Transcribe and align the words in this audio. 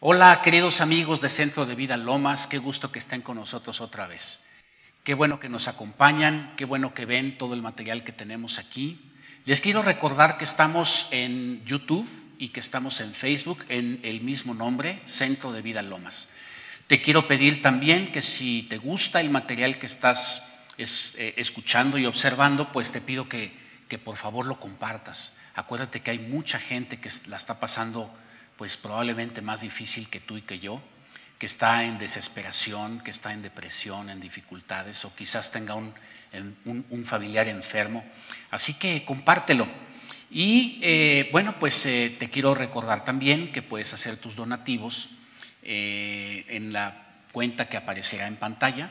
Hola 0.00 0.42
queridos 0.42 0.80
amigos 0.80 1.20
de 1.20 1.28
Centro 1.28 1.66
de 1.66 1.74
Vida 1.74 1.96
Lomas, 1.96 2.46
qué 2.46 2.58
gusto 2.58 2.92
que 2.92 3.00
estén 3.00 3.20
con 3.20 3.36
nosotros 3.36 3.80
otra 3.80 4.06
vez. 4.06 4.38
Qué 5.02 5.12
bueno 5.12 5.40
que 5.40 5.48
nos 5.48 5.66
acompañan, 5.66 6.54
qué 6.56 6.64
bueno 6.64 6.94
que 6.94 7.04
ven 7.04 7.36
todo 7.36 7.52
el 7.52 7.62
material 7.62 8.04
que 8.04 8.12
tenemos 8.12 8.60
aquí. 8.60 9.10
Les 9.44 9.60
quiero 9.60 9.82
recordar 9.82 10.38
que 10.38 10.44
estamos 10.44 11.08
en 11.10 11.64
YouTube 11.64 12.08
y 12.38 12.50
que 12.50 12.60
estamos 12.60 13.00
en 13.00 13.12
Facebook 13.12 13.64
en 13.68 13.98
el 14.04 14.20
mismo 14.20 14.54
nombre, 14.54 15.02
Centro 15.04 15.50
de 15.50 15.62
Vida 15.62 15.82
Lomas. 15.82 16.28
Te 16.86 17.02
quiero 17.02 17.26
pedir 17.26 17.60
también 17.60 18.12
que 18.12 18.22
si 18.22 18.68
te 18.70 18.78
gusta 18.78 19.20
el 19.20 19.30
material 19.30 19.80
que 19.80 19.86
estás 19.86 20.46
eh, 20.78 21.34
escuchando 21.36 21.98
y 21.98 22.06
observando, 22.06 22.70
pues 22.70 22.92
te 22.92 23.00
pido 23.00 23.28
que, 23.28 23.52
que 23.88 23.98
por 23.98 24.14
favor 24.14 24.46
lo 24.46 24.60
compartas. 24.60 25.34
Acuérdate 25.56 26.02
que 26.02 26.12
hay 26.12 26.20
mucha 26.20 26.60
gente 26.60 27.00
que 27.00 27.10
la 27.26 27.36
está 27.36 27.58
pasando 27.58 28.16
pues 28.58 28.76
probablemente 28.76 29.40
más 29.40 29.60
difícil 29.60 30.10
que 30.10 30.18
tú 30.18 30.36
y 30.36 30.42
que 30.42 30.58
yo, 30.58 30.82
que 31.38 31.46
está 31.46 31.84
en 31.84 31.96
desesperación, 31.96 33.00
que 33.00 33.12
está 33.12 33.32
en 33.32 33.40
depresión, 33.40 34.10
en 34.10 34.20
dificultades, 34.20 35.04
o 35.04 35.14
quizás 35.14 35.52
tenga 35.52 35.76
un, 35.76 35.94
un, 36.64 37.04
familiar 37.04 37.46
enfermo. 37.46 38.04
Así 38.50 38.74
que 38.74 39.04
compártelo. 39.04 39.68
Y 40.28 40.80
eh, 40.82 41.28
bueno, 41.30 41.58
pues 41.60 41.86
eh, 41.86 42.16
te 42.18 42.28
quiero 42.28 42.56
recordar 42.56 43.04
también 43.04 43.52
que 43.52 43.62
puedes 43.62 43.94
hacer 43.94 44.16
tus 44.16 44.34
donativos 44.34 45.10
eh, 45.62 46.44
en 46.48 46.72
la 46.72 47.22
cuenta 47.30 47.68
que 47.68 47.76
aparecerá 47.76 48.26
en 48.26 48.36
pantalla. 48.36 48.90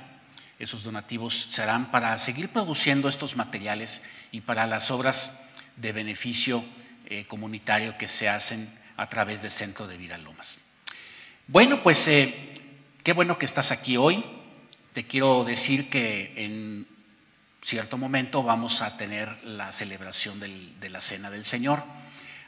Esos 0.60 0.84
donativos 0.84 1.48
serán 1.50 1.92
para 1.92 2.18
seguir 2.20 2.48
produciendo 2.50 3.10
estos 3.10 3.36
materiales 3.36 4.02
y 4.32 4.40
para 4.40 4.66
las 4.66 4.90
obras 4.90 5.42
de 5.76 5.92
beneficio 5.92 6.64
comunitario 7.28 7.98
que 7.98 8.08
se 8.08 8.28
hacen 8.28 8.68
a 8.98 9.08
través 9.08 9.42
de 9.42 9.50
Centro 9.50 9.88
de 9.88 9.98
Vida 9.98 10.18
Lomas. 10.18 10.60
Bueno, 11.48 11.82
pues 11.82 12.08
eh, 12.08 12.36
qué 13.04 13.14
bueno 13.14 13.38
que 13.38 13.46
estás 13.46 13.72
aquí 13.72 13.96
hoy. 13.96 14.26
Te 14.94 15.06
quiero 15.06 15.46
decir 15.46 15.90
que 15.90 16.34
en 16.36 16.88
cierto 17.62 17.98
momento 17.98 18.44
vamos 18.44 18.82
a 18.82 18.98
tener 18.98 19.44
la 19.44 19.72
celebración 19.72 20.40
de 20.40 20.90
la 20.90 21.02
Cena 21.02 21.30
del 21.30 21.46
Señor. 21.46 21.84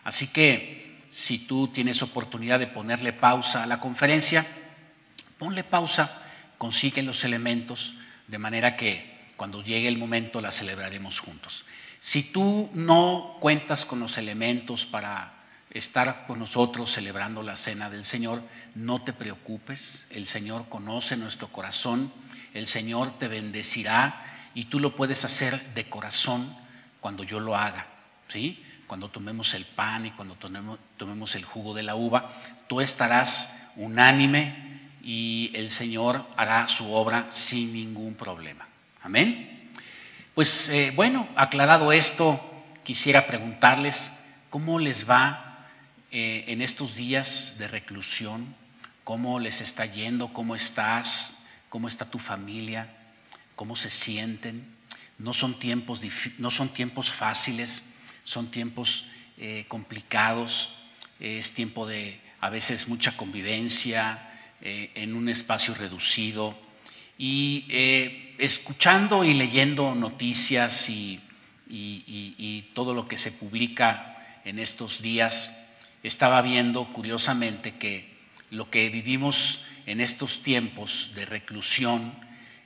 Así 0.03 0.27
que 0.27 0.97
si 1.09 1.39
tú 1.39 1.67
tienes 1.69 2.01
oportunidad 2.01 2.59
de 2.59 2.67
ponerle 2.67 3.13
pausa 3.13 3.63
a 3.63 3.67
la 3.67 3.79
conferencia, 3.79 4.45
ponle 5.37 5.63
pausa, 5.63 6.21
consigue 6.57 7.03
los 7.03 7.23
elementos, 7.23 7.93
de 8.27 8.37
manera 8.37 8.75
que 8.75 9.19
cuando 9.35 9.63
llegue 9.63 9.87
el 9.87 9.97
momento 9.97 10.41
la 10.41 10.51
celebraremos 10.51 11.19
juntos. 11.19 11.63
Si 11.99 12.23
tú 12.23 12.69
no 12.73 13.37
cuentas 13.39 13.85
con 13.85 13.99
los 13.99 14.17
elementos 14.17 14.85
para 14.85 15.38
estar 15.71 16.25
con 16.25 16.39
nosotros 16.39 16.91
celebrando 16.91 17.43
la 17.43 17.55
cena 17.55 17.89
del 17.89 18.03
Señor, 18.03 18.41
no 18.75 19.01
te 19.01 19.13
preocupes, 19.13 20.07
el 20.09 20.27
Señor 20.27 20.67
conoce 20.69 21.15
nuestro 21.15 21.49
corazón, 21.49 22.11
el 22.53 22.67
Señor 22.67 23.17
te 23.19 23.27
bendecirá 23.27 24.25
y 24.53 24.65
tú 24.65 24.79
lo 24.79 24.95
puedes 24.95 25.25
hacer 25.25 25.73
de 25.73 25.87
corazón 25.87 26.55
cuando 26.99 27.23
yo 27.23 27.39
lo 27.39 27.55
haga, 27.55 27.85
¿sí? 28.27 28.63
Cuando 28.87 29.09
tomemos 29.09 29.53
el 29.53 29.65
pan 29.65 30.07
y 30.07 30.11
cuando 30.11 30.35
tomemos, 30.35 31.35
el 31.35 31.45
jugo 31.45 31.75
de 31.75 31.83
la 31.83 31.95
uva, 31.95 32.33
tú 32.67 32.81
estarás 32.81 33.55
unánime 33.75 34.79
y 35.03 35.51
el 35.53 35.69
Señor 35.69 36.25
hará 36.35 36.67
su 36.67 36.91
obra 36.91 37.27
sin 37.29 37.71
ningún 37.71 38.15
problema. 38.15 38.67
Amén. 39.03 39.69
Pues 40.33 40.69
eh, 40.69 40.91
bueno, 40.95 41.27
aclarado 41.35 41.91
esto, 41.91 42.41
quisiera 42.83 43.27
preguntarles 43.27 44.11
cómo 44.49 44.79
les 44.79 45.07
va 45.07 45.48
eh, 46.11 46.45
en 46.47 46.63
estos 46.63 46.95
días 46.95 47.55
de 47.59 47.67
reclusión, 47.67 48.55
cómo 49.03 49.39
les 49.39 49.61
está 49.61 49.85
yendo, 49.85 50.33
cómo 50.33 50.55
estás, 50.55 51.43
cómo 51.69 51.87
está 51.87 52.09
tu 52.09 52.17
familia, 52.17 52.89
cómo 53.55 53.75
se 53.75 53.91
sienten. 53.91 54.65
No 55.19 55.33
son 55.33 55.59
tiempos, 55.59 56.01
no 56.39 56.49
son 56.49 56.69
tiempos 56.69 57.11
fáciles, 57.11 57.83
son 58.23 58.49
tiempos 58.49 59.05
eh, 59.37 59.65
complicados, 59.67 60.71
es 61.19 61.53
tiempo 61.53 61.85
de 61.85 62.19
a 62.41 62.49
veces 62.49 62.87
mucha 62.87 63.15
convivencia 63.15 64.31
eh, 64.61 64.91
en 64.95 65.13
un 65.13 65.29
espacio 65.29 65.75
reducido 65.75 66.57
y 67.17 67.65
escuchando 68.37 69.23
y 69.25 69.33
leyendo 69.33 69.93
noticias 69.93 70.89
y 70.89 71.19
todo 72.73 72.93
lo 72.93 73.07
que 73.07 73.17
se 73.17 73.33
publica 73.33 74.41
en 74.45 74.57
estos 74.57 75.01
días, 75.01 75.58
estaba 76.03 76.41
viendo 76.41 76.85
curiosamente 76.93 77.75
que 77.75 78.17
lo 78.51 78.69
que 78.69 78.89
vivimos 78.89 79.61
en 79.85 80.01
estos 80.01 80.43
tiempos 80.43 81.11
de 81.15 81.25
reclusión, 81.25 82.13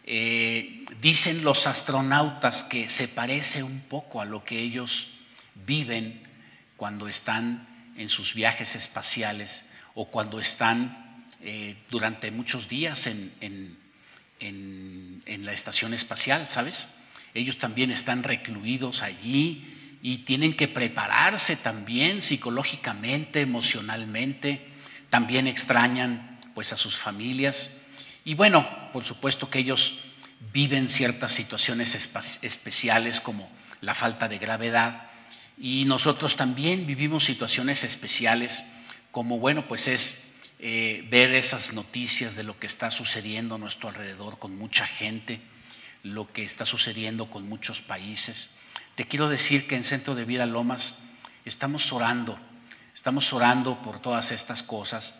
eh, 0.05 0.85
dicen 1.01 1.44
los 1.44 1.67
astronautas 1.67 2.63
que 2.63 2.89
se 2.89 3.07
parece 3.07 3.63
un 3.63 3.79
poco 3.81 4.21
a 4.21 4.25
lo 4.25 4.44
que 4.44 4.59
ellos 4.59 5.09
viven 5.66 6.21
cuando 6.75 7.07
están 7.07 7.67
en 7.95 8.09
sus 8.09 8.33
viajes 8.33 8.75
espaciales 8.75 9.65
o 9.94 10.09
cuando 10.09 10.39
están 10.39 11.25
eh, 11.41 11.77
durante 11.89 12.31
muchos 12.31 12.67
días 12.67 13.07
en, 13.07 13.77
en 14.39 15.45
la 15.45 15.53
estación 15.53 15.94
espacial, 15.94 16.50
¿sabes? 16.50 16.89
Ellos 17.33 17.57
también 17.57 17.91
están 17.91 18.23
recluidos 18.23 19.01
allí 19.01 19.72
y 20.03 20.19
tienen 20.19 20.53
que 20.56 20.68
prepararse 20.68 21.56
también 21.56 22.22
psicológicamente, 22.22 23.40
emocionalmente, 23.40 24.68
también 25.09 25.47
extrañan 25.47 26.41
pues 26.53 26.74
a 26.74 26.78
sus 26.78 26.97
familias 26.97 27.72
y 28.25 28.36
bueno, 28.36 28.68
por 28.92 29.06
supuesto 29.06 29.50
que 29.50 29.59
ellos 29.59 30.00
viven 30.52 30.90
ciertas 30.90 31.31
situaciones 31.31 31.96
especiales 32.44 33.22
como 33.22 33.50
la 33.80 33.96
falta 33.96 34.28
de 34.28 34.40
gravedad 34.40 35.09
y 35.58 35.86
nosotros 35.86 36.36
también 36.36 36.86
vivimos 36.86 37.24
situaciones 37.24 37.86
especiales 37.86 38.66
como 39.12 39.40
bueno, 39.40 39.68
pues 39.69 39.88
es 39.88 40.34
eh, 40.59 41.08
ver 41.09 41.34
esas 41.34 41.74
noticias 41.74 42.36
de 42.36 42.44
lo 42.44 42.59
que 42.59 42.68
está 42.68 42.92
sucediendo 42.92 43.56
a 43.56 43.58
nuestro 43.58 43.88
alrededor 43.88 44.38
con 44.38 44.58
mucha 44.58 44.86
gente, 44.86 45.40
lo 46.02 46.31
que 46.31 46.44
está 46.44 46.66
sucediendo 46.66 47.30
con 47.30 47.47
muchos 47.47 47.81
países. 47.81 48.50
Te 48.96 49.08
quiero 49.08 49.28
decir 49.28 49.66
que 49.66 49.76
en 49.76 49.84
Centro 49.84 50.14
de 50.14 50.24
Vida 50.24 50.46
Lomas 50.46 50.98
estamos 51.46 51.92
orando, 51.92 52.38
estamos 52.94 53.34
orando 53.34 53.81
por 53.81 54.00
todas 54.00 54.30
estas 54.30 54.62
cosas. 54.62 55.16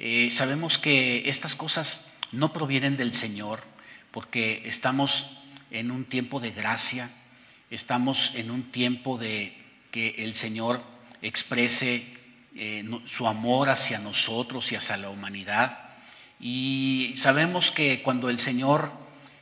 Eh, 0.00 0.28
sabemos 0.32 0.76
que 0.76 1.28
estas 1.28 1.54
cosas 1.54 2.08
no 2.32 2.52
provienen 2.52 2.96
del 2.96 3.12
Señor, 3.12 3.62
porque 4.10 4.62
estamos 4.64 5.38
en 5.70 5.92
un 5.92 6.04
tiempo 6.04 6.40
de 6.40 6.50
gracia, 6.50 7.10
estamos 7.70 8.32
en 8.34 8.50
un 8.50 8.72
tiempo 8.72 9.18
de 9.18 9.56
que 9.92 10.16
el 10.18 10.34
Señor 10.34 10.82
exprese 11.20 12.04
eh, 12.56 12.84
su 13.06 13.28
amor 13.28 13.68
hacia 13.68 14.00
nosotros 14.00 14.72
y 14.72 14.74
hacia 14.74 14.96
la 14.96 15.10
humanidad. 15.10 15.78
Y 16.40 17.12
sabemos 17.14 17.70
que 17.70 18.02
cuando 18.02 18.30
el 18.30 18.40
Señor 18.40 18.90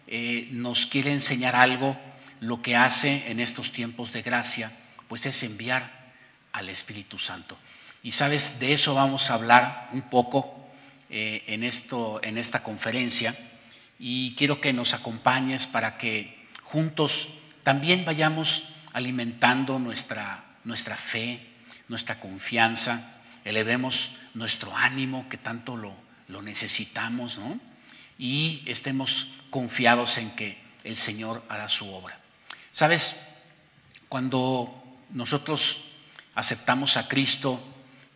eh, 0.07 0.49
nos 0.53 0.85
quiere 0.85 1.13
enseñar 1.13 1.57
algo, 1.57 1.99
lo 2.41 2.63
que 2.63 2.77
hace 2.77 3.31
en 3.31 3.39
estos 3.39 3.73
tiempos 3.73 4.13
de 4.13 4.23
gracia, 4.23 4.73
pues 5.09 5.27
es 5.27 5.43
enviar 5.43 6.13
al 6.53 6.69
Espíritu 6.69 7.19
Santo. 7.19 7.57
Y 8.03 8.13
sabes, 8.13 8.59
de 8.59 8.73
eso 8.73 8.95
vamos 8.95 9.31
a 9.31 9.35
hablar 9.35 9.89
un 9.93 10.03
poco 10.03 10.69
eh, 11.11 11.45
en, 11.49 11.65
esto, 11.65 12.21
en 12.23 12.39
esta 12.39 12.63
conferencia 12.63 13.37
y 13.99 14.35
quiero 14.37 14.61
que 14.61 14.73
nos 14.73 14.95
acompañes 14.95 15.67
para 15.67 15.99
que 15.99 16.47
juntos 16.63 17.31
también 17.63 18.05
vayamos 18.05 18.69
alimentando 18.93 19.79
nuestra, 19.79 20.45
nuestra 20.65 20.97
fe, 20.97 21.47
nuestra 21.89 22.19
confianza, 22.21 23.21
elevemos 23.45 24.13
nuestro 24.35 24.75
ánimo 24.75 25.29
que 25.29 25.37
tanto 25.37 25.77
lo, 25.77 25.95
lo 26.29 26.41
necesitamos, 26.43 27.39
¿no? 27.39 27.61
Y 28.19 28.63
estemos 28.67 29.29
confiados 29.51 30.17
en 30.19 30.31
que 30.31 30.59
el 30.85 30.97
Señor 30.97 31.45
hará 31.49 31.69
su 31.69 31.93
obra. 31.93 32.20
Sabes, 32.73 33.21
cuando 34.09 34.99
nosotros 35.11 35.87
aceptamos 36.35 36.97
a 36.97 37.09
Cristo, 37.09 37.63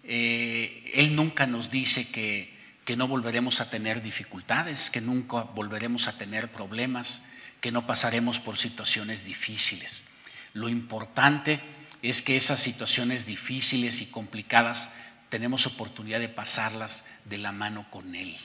eh, 0.05 0.93
Él 0.95 1.17
nunca 1.17 1.47
nos 1.47 1.71
dice 1.71 2.11
que, 2.11 2.55
que 2.85 2.97
no 2.97 3.09
volveremos 3.09 3.61
a 3.61 3.71
tener 3.71 4.03
dificultades, 4.03 4.91
que 4.91 5.01
nunca 5.01 5.43
volveremos 5.43 6.09
a 6.09 6.17
tener 6.19 6.53
problemas, 6.53 7.23
que 7.61 7.73
no 7.73 7.87
pasaremos 7.87 8.41
por 8.41 8.59
situaciones 8.59 9.25
difíciles. 9.25 10.05
Lo 10.53 10.69
importante 10.69 11.61
es 12.03 12.23
que 12.23 12.37
esas 12.37 12.61
situaciones 12.61 13.25
difíciles 13.25 14.03
y 14.03 14.07
complicadas 14.07 14.91
tenemos 15.31 15.67
oportunidad 15.67 16.21
de 16.21 16.29
pasarlas 16.29 17.05
de 17.25 17.39
la 17.39 17.53
mano 17.53 17.91
con 17.91 18.15
Él. 18.15 18.37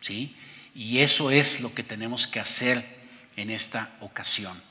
¿sí? 0.00 0.36
Y 0.74 0.98
eso 0.98 1.30
es 1.30 1.60
lo 1.60 1.74
que 1.74 1.82
tenemos 1.82 2.26
que 2.26 2.40
hacer 2.40 2.86
en 3.36 3.50
esta 3.50 3.90
ocasión. 4.00 4.69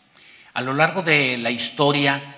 A 0.60 0.62
lo 0.62 0.74
largo 0.74 1.04
de 1.04 1.38
la 1.38 1.52
historia 1.52 2.36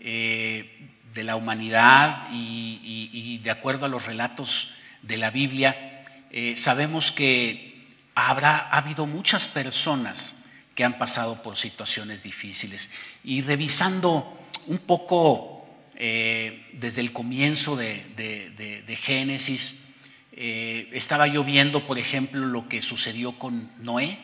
eh, 0.00 0.90
de 1.14 1.22
la 1.22 1.36
humanidad 1.36 2.26
y, 2.32 3.38
de 3.38 3.50
acuerdo 3.52 3.86
a 3.86 3.88
los 3.88 4.04
relatos 4.04 4.72
de 5.02 5.16
la 5.16 5.30
Biblia, 5.30 6.02
eh, 6.32 6.56
sabemos 6.56 7.12
que 7.12 7.86
habrá 8.16 8.56
ha 8.68 8.78
habido 8.78 9.06
muchas 9.06 9.46
personas 9.46 10.42
que 10.74 10.82
han 10.82 10.98
pasado 10.98 11.40
por 11.40 11.56
situaciones 11.56 12.24
difíciles. 12.24 12.90
Y 13.22 13.42
revisando 13.42 14.40
un 14.66 14.78
poco 14.78 15.64
eh, 15.94 16.66
desde 16.72 17.00
el 17.00 17.12
comienzo 17.12 17.76
de, 17.76 18.98
Génesis, 19.00 19.84
eh, 20.32 20.90
estaba 20.90 21.28
yo 21.28 21.44
viendo, 21.44 21.86
por 21.86 22.00
ejemplo, 22.00 22.44
lo 22.44 22.68
que 22.68 22.82
sucedió 22.82 23.38
con 23.38 23.70
Noé. 23.84 24.18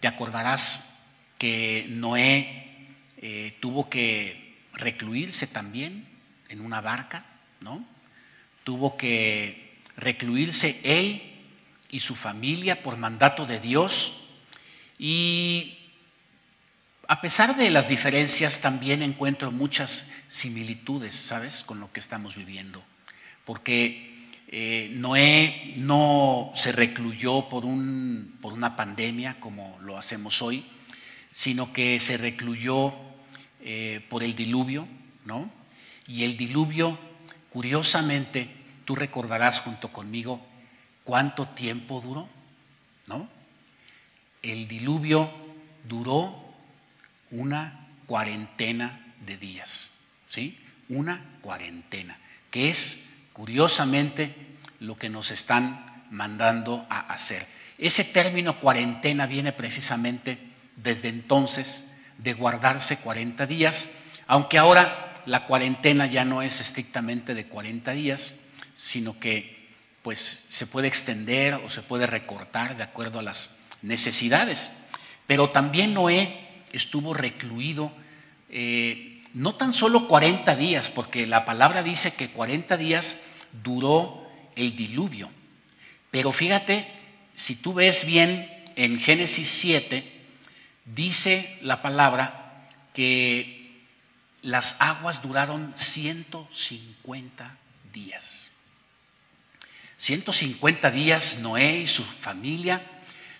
Te 0.00 0.08
acordarás 0.08 0.97
que 1.38 1.86
Noé 1.88 2.86
eh, 3.16 3.56
tuvo 3.60 3.88
que 3.88 4.56
recluirse 4.74 5.46
también 5.46 6.06
en 6.48 6.60
una 6.60 6.80
barca, 6.80 7.24
¿no? 7.60 7.84
Tuvo 8.64 8.96
que 8.96 9.78
recluirse 9.96 10.80
él 10.82 11.22
y 11.90 12.00
su 12.00 12.14
familia 12.14 12.82
por 12.82 12.96
mandato 12.96 13.46
de 13.46 13.60
Dios 13.60 14.14
y 14.98 15.78
a 17.10 17.22
pesar 17.22 17.56
de 17.56 17.70
las 17.70 17.88
diferencias, 17.88 18.60
también 18.60 19.02
encuentro 19.02 19.50
muchas 19.50 20.10
similitudes, 20.28 21.14
¿sabes?, 21.14 21.64
con 21.64 21.80
lo 21.80 21.90
que 21.90 22.00
estamos 22.00 22.36
viviendo. 22.36 22.84
Porque 23.46 24.28
eh, 24.48 24.90
Noé 24.92 25.72
no 25.78 26.52
se 26.54 26.70
recluyó 26.70 27.48
por, 27.48 27.64
un, 27.64 28.36
por 28.42 28.52
una 28.52 28.76
pandemia 28.76 29.40
como 29.40 29.78
lo 29.80 29.96
hacemos 29.96 30.42
hoy, 30.42 30.66
sino 31.38 31.72
que 31.72 32.00
se 32.00 32.16
recluyó 32.16 32.92
eh, 33.60 34.04
por 34.08 34.24
el 34.24 34.34
diluvio, 34.34 34.88
¿no? 35.24 35.48
Y 36.08 36.24
el 36.24 36.36
diluvio, 36.36 36.98
curiosamente, 37.50 38.50
tú 38.84 38.96
recordarás 38.96 39.60
junto 39.60 39.92
conmigo 39.92 40.44
cuánto 41.04 41.46
tiempo 41.46 42.00
duró, 42.00 42.28
¿no? 43.06 43.28
el 44.42 44.66
diluvio 44.66 45.30
duró 45.84 46.44
una 47.30 47.86
cuarentena 48.06 49.14
de 49.24 49.36
días, 49.36 49.92
¿sí? 50.28 50.58
Una 50.88 51.38
cuarentena, 51.40 52.18
que 52.50 52.68
es 52.68 53.04
curiosamente 53.32 54.34
lo 54.80 54.96
que 54.96 55.08
nos 55.08 55.30
están 55.30 56.04
mandando 56.10 56.84
a 56.90 56.98
hacer. 56.98 57.46
Ese 57.78 58.02
término 58.02 58.58
cuarentena 58.58 59.26
viene 59.26 59.52
precisamente 59.52 60.47
desde 60.82 61.08
entonces 61.08 61.84
de 62.18 62.34
guardarse 62.34 62.98
40 62.98 63.46
días, 63.46 63.88
aunque 64.26 64.58
ahora 64.58 65.22
la 65.26 65.46
cuarentena 65.46 66.06
ya 66.06 66.24
no 66.24 66.42
es 66.42 66.60
estrictamente 66.60 67.34
de 67.34 67.46
40 67.46 67.92
días, 67.92 68.34
sino 68.74 69.18
que 69.18 69.58
pues 70.02 70.44
se 70.48 70.66
puede 70.66 70.88
extender 70.88 71.54
o 71.54 71.68
se 71.70 71.82
puede 71.82 72.06
recortar 72.06 72.76
de 72.76 72.82
acuerdo 72.82 73.18
a 73.18 73.22
las 73.22 73.56
necesidades. 73.82 74.70
Pero 75.26 75.50
también 75.50 75.92
Noé 75.94 76.48
estuvo 76.72 77.12
recluido 77.14 77.92
eh, 78.48 79.20
no 79.34 79.54
tan 79.54 79.72
solo 79.72 80.08
40 80.08 80.56
días, 80.56 80.90
porque 80.90 81.26
la 81.26 81.44
palabra 81.44 81.82
dice 81.82 82.14
que 82.14 82.30
40 82.30 82.76
días 82.76 83.18
duró 83.62 84.26
el 84.56 84.74
diluvio. 84.74 85.30
Pero 86.10 86.32
fíjate, 86.32 86.90
si 87.34 87.56
tú 87.56 87.74
ves 87.74 88.06
bien 88.06 88.50
en 88.76 88.98
Génesis 88.98 89.48
7, 89.48 90.17
dice 90.94 91.58
la 91.62 91.82
palabra 91.82 92.68
que 92.94 93.84
las 94.42 94.76
aguas 94.78 95.22
duraron 95.22 95.72
150 95.76 97.56
días. 97.92 98.50
150 99.96 100.90
días 100.90 101.38
Noé 101.40 101.80
y 101.80 101.86
su 101.86 102.04
familia 102.04 102.82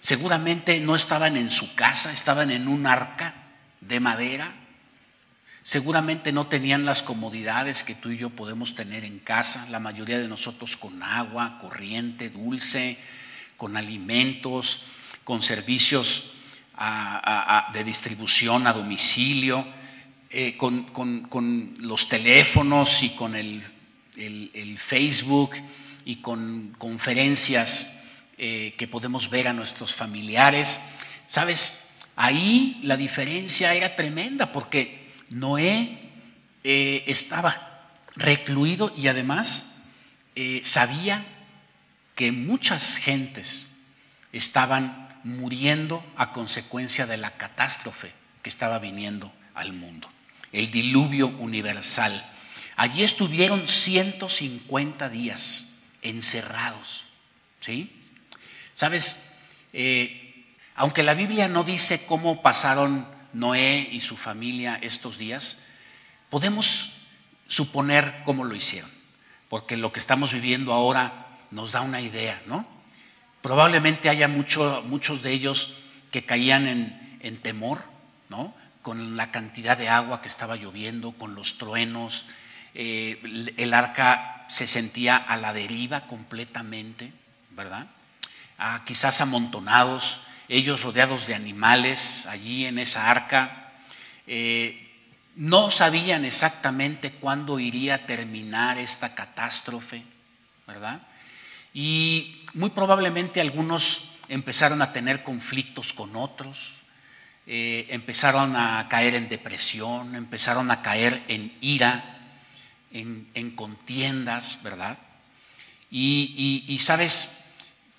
Seguramente 0.00 0.80
no 0.80 0.94
estaban 0.94 1.36
en 1.36 1.50
su 1.50 1.74
casa, 1.74 2.12
estaban 2.12 2.50
en 2.50 2.68
un 2.68 2.86
arca 2.86 3.34
de 3.80 4.00
madera. 4.00 4.54
Seguramente 5.62 6.32
no 6.32 6.46
tenían 6.46 6.84
las 6.84 7.02
comodidades 7.02 7.82
que 7.82 7.94
tú 7.94 8.10
y 8.10 8.16
yo 8.16 8.30
podemos 8.30 8.74
tener 8.74 9.04
en 9.04 9.18
casa, 9.18 9.66
la 9.70 9.80
mayoría 9.80 10.18
de 10.18 10.28
nosotros 10.28 10.76
con 10.76 11.02
agua, 11.02 11.58
corriente, 11.60 12.30
dulce, 12.30 12.96
con 13.56 13.76
alimentos, 13.76 14.82
con 15.24 15.42
servicios 15.42 16.32
de 17.72 17.84
distribución 17.84 18.66
a 18.66 18.72
domicilio, 18.72 19.66
eh, 20.30 20.56
con, 20.56 21.76
los 21.80 22.08
teléfonos 22.08 23.02
y 23.02 23.10
con 23.10 23.34
el 23.34 24.78
Facebook 24.78 25.52
y 26.04 26.16
con 26.16 26.74
conferencias 26.78 27.98
eh, 28.36 28.74
que 28.78 28.86
podemos 28.86 29.28
ver 29.30 29.48
a 29.48 29.52
nuestros 29.52 29.94
familiares. 29.94 30.80
Sabes, 31.26 31.80
ahí 32.14 32.78
la 32.84 32.96
diferencia 32.96 33.74
era 33.74 33.96
tremenda 33.96 34.52
porque 34.52 35.12
Noé 35.30 35.98
eh, 36.62 37.04
estaba 37.06 37.90
recluido 38.16 38.92
y 38.96 39.08
además 39.08 39.74
sabía 40.62 41.26
que 42.14 42.30
muchas 42.30 42.98
gentes 42.98 43.70
estaban 44.32 45.07
muriendo 45.24 46.04
a 46.16 46.32
consecuencia 46.32 47.06
de 47.06 47.16
la 47.16 47.32
catástrofe 47.32 48.12
que 48.42 48.48
estaba 48.48 48.78
viniendo 48.78 49.32
al 49.54 49.72
mundo, 49.72 50.10
el 50.52 50.70
diluvio 50.70 51.28
universal. 51.28 52.30
Allí 52.76 53.02
estuvieron 53.02 53.66
150 53.66 55.08
días 55.08 55.66
encerrados, 56.02 57.04
¿sí? 57.60 57.92
Sabes, 58.74 59.24
eh, 59.72 60.46
aunque 60.76 61.02
la 61.02 61.14
Biblia 61.14 61.48
no 61.48 61.64
dice 61.64 62.06
cómo 62.06 62.40
pasaron 62.42 63.08
Noé 63.32 63.88
y 63.90 64.00
su 64.00 64.16
familia 64.16 64.78
estos 64.80 65.18
días, 65.18 65.62
podemos 66.30 66.92
suponer 67.48 68.22
cómo 68.24 68.44
lo 68.44 68.54
hicieron, 68.54 68.90
porque 69.48 69.76
lo 69.76 69.92
que 69.92 69.98
estamos 69.98 70.32
viviendo 70.32 70.72
ahora 70.72 71.26
nos 71.50 71.72
da 71.72 71.80
una 71.80 72.00
idea, 72.00 72.40
¿no? 72.46 72.77
Probablemente 73.48 74.10
haya 74.10 74.28
muchos 74.28 75.22
de 75.22 75.32
ellos 75.32 75.72
que 76.10 76.22
caían 76.22 76.66
en, 76.66 77.36
temor, 77.38 77.82
¿no? 78.28 78.54
Con 78.82 79.16
la 79.16 79.30
cantidad 79.30 79.78
de 79.78 79.88
agua 79.88 80.20
que 80.20 80.28
estaba 80.28 80.56
lloviendo, 80.56 81.12
con 81.12 81.34
los 81.34 81.56
truenos, 81.56 82.26
eh, 82.74 83.18
el 83.56 83.72
arca 83.72 84.44
se 84.50 84.66
sentía 84.66 85.16
a 85.16 85.38
la 85.38 85.54
deriva 85.54 86.02
completamente, 86.02 87.10
¿verdad? 87.52 87.86
quizás 88.84 89.22
amontonados, 89.22 90.20
ellos 90.50 90.82
rodeados 90.82 91.26
de 91.26 91.34
animales 91.34 92.26
allí 92.26 92.66
en 92.66 92.78
esa 92.78 93.10
arca. 93.10 93.70
Eh, 94.26 94.92
no 95.36 95.70
sabían 95.70 96.26
exactamente 96.26 97.12
cuándo 97.12 97.58
iría 97.58 97.94
a 97.94 98.06
terminar 98.06 98.76
esta 98.76 99.14
catástrofe, 99.14 100.02
¿verdad? 100.66 101.00
Y 101.74 102.42
muy 102.54 102.70
probablemente 102.70 103.40
algunos 103.40 104.10
empezaron 104.28 104.82
a 104.82 104.92
tener 104.92 105.22
conflictos 105.22 105.92
con 105.92 106.16
otros, 106.16 106.74
eh, 107.46 107.86
empezaron 107.90 108.56
a 108.56 108.86
caer 108.88 109.14
en 109.14 109.28
depresión, 109.28 110.14
empezaron 110.14 110.70
a 110.70 110.82
caer 110.82 111.22
en 111.28 111.56
ira, 111.60 112.18
en, 112.92 113.50
contiendas, 113.54 114.62
¿verdad? 114.62 114.98
y 115.90 116.78
sabes, 116.80 117.38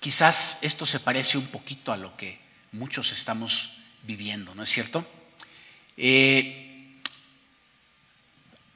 Quizás 0.00 0.58
esto 0.62 0.86
se 0.86 0.98
parece 0.98 1.36
un 1.36 1.46
poquito 1.46 1.92
a 1.92 1.98
lo 1.98 2.16
que 2.16 2.40
muchos 2.72 3.12
estamos 3.12 3.72
viviendo, 4.04 4.54
¿no 4.54 4.62
es 4.62 4.70
cierto? 4.70 5.06
Eh, 5.98 6.96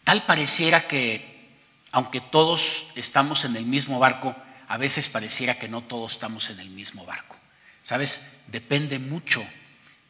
tal 0.04 0.26
pareciera 0.26 0.86
que, 0.86 1.48
aunque 1.92 2.20
todos 2.20 2.88
estamos 2.94 3.46
en 3.46 3.56
el 3.56 3.64
mismo 3.64 3.98
barco, 3.98 4.36
a 4.68 4.78
veces 4.78 5.08
pareciera 5.08 5.58
que 5.58 5.68
no 5.68 5.82
todos 5.82 6.12
estamos 6.12 6.50
en 6.50 6.60
el 6.60 6.70
mismo 6.70 7.04
barco. 7.04 7.36
¿Sabes? 7.82 8.26
Depende 8.46 8.98
mucho 8.98 9.44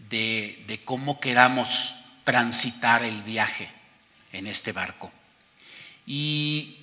de, 0.09 0.81
cómo 0.85 1.21
queramos 1.21 1.95
transitar 2.25 3.05
el 3.05 3.23
viaje 3.23 3.69
en 4.33 4.47
este 4.47 4.73
barco. 4.73 5.13
Y 6.07 6.79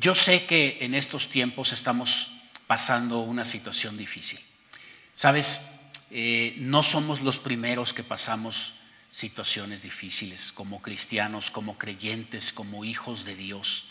yo 0.00 0.14
sé 0.14 0.44
que 0.44 0.78
en 0.80 0.94
estos 0.94 1.28
tiempos 1.28 1.72
estamos 1.72 2.32
pasando 2.66 3.20
una 3.20 3.44
situación 3.44 3.96
difícil. 3.96 4.40
Sabes, 5.14 5.60
eh, 6.10 6.54
no 6.58 6.82
somos 6.82 7.20
los 7.20 7.38
primeros 7.38 7.92
que 7.92 8.02
pasamos 8.02 8.74
situaciones 9.10 9.82
difíciles 9.82 10.50
como 10.50 10.82
cristianos, 10.82 11.52
como 11.52 11.78
creyentes, 11.78 12.52
como 12.52 12.84
hijos 12.84 13.24
de 13.24 13.36
Dios. 13.36 13.86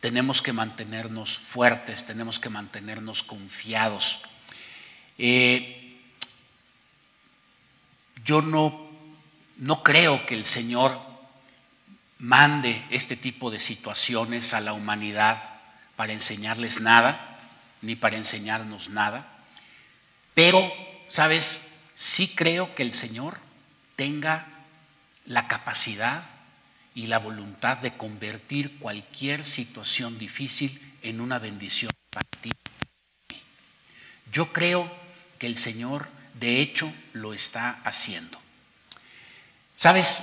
Tenemos 0.00 0.42
que 0.42 0.52
mantenernos 0.52 1.38
fuertes, 1.38 2.04
tenemos 2.04 2.38
que 2.38 2.48
mantenernos 2.48 3.22
confiados. 3.22 4.20
Eh, 5.18 5.96
yo 8.24 8.42
no, 8.42 8.88
no 9.56 9.82
creo 9.82 10.26
que 10.26 10.34
el 10.34 10.44
Señor 10.44 11.00
mande 12.18 12.82
este 12.90 13.16
tipo 13.16 13.50
de 13.50 13.60
situaciones 13.60 14.54
a 14.54 14.60
la 14.60 14.72
humanidad 14.72 15.42
para 15.96 16.12
enseñarles 16.12 16.80
nada 16.80 17.38
ni 17.82 17.94
para 17.94 18.16
enseñarnos 18.16 18.90
nada. 18.90 19.26
Pero, 20.34 20.72
¿sabes? 21.08 21.62
Sí 21.94 22.28
creo 22.28 22.74
que 22.74 22.82
el 22.82 22.92
Señor 22.92 23.38
tenga 23.96 24.46
la 25.24 25.48
capacidad 25.48 26.24
y 26.96 27.08
la 27.08 27.18
voluntad 27.18 27.76
de 27.76 27.92
convertir 27.92 28.78
cualquier 28.78 29.44
situación 29.44 30.18
difícil 30.18 30.80
en 31.02 31.20
una 31.20 31.38
bendición 31.38 31.92
para 32.10 32.26
ti. 32.40 32.50
Yo 34.32 34.50
creo 34.50 34.90
que 35.38 35.46
el 35.46 35.58
Señor 35.58 36.08
de 36.40 36.62
hecho 36.62 36.90
lo 37.12 37.34
está 37.34 37.82
haciendo. 37.84 38.40
Sabes, 39.76 40.22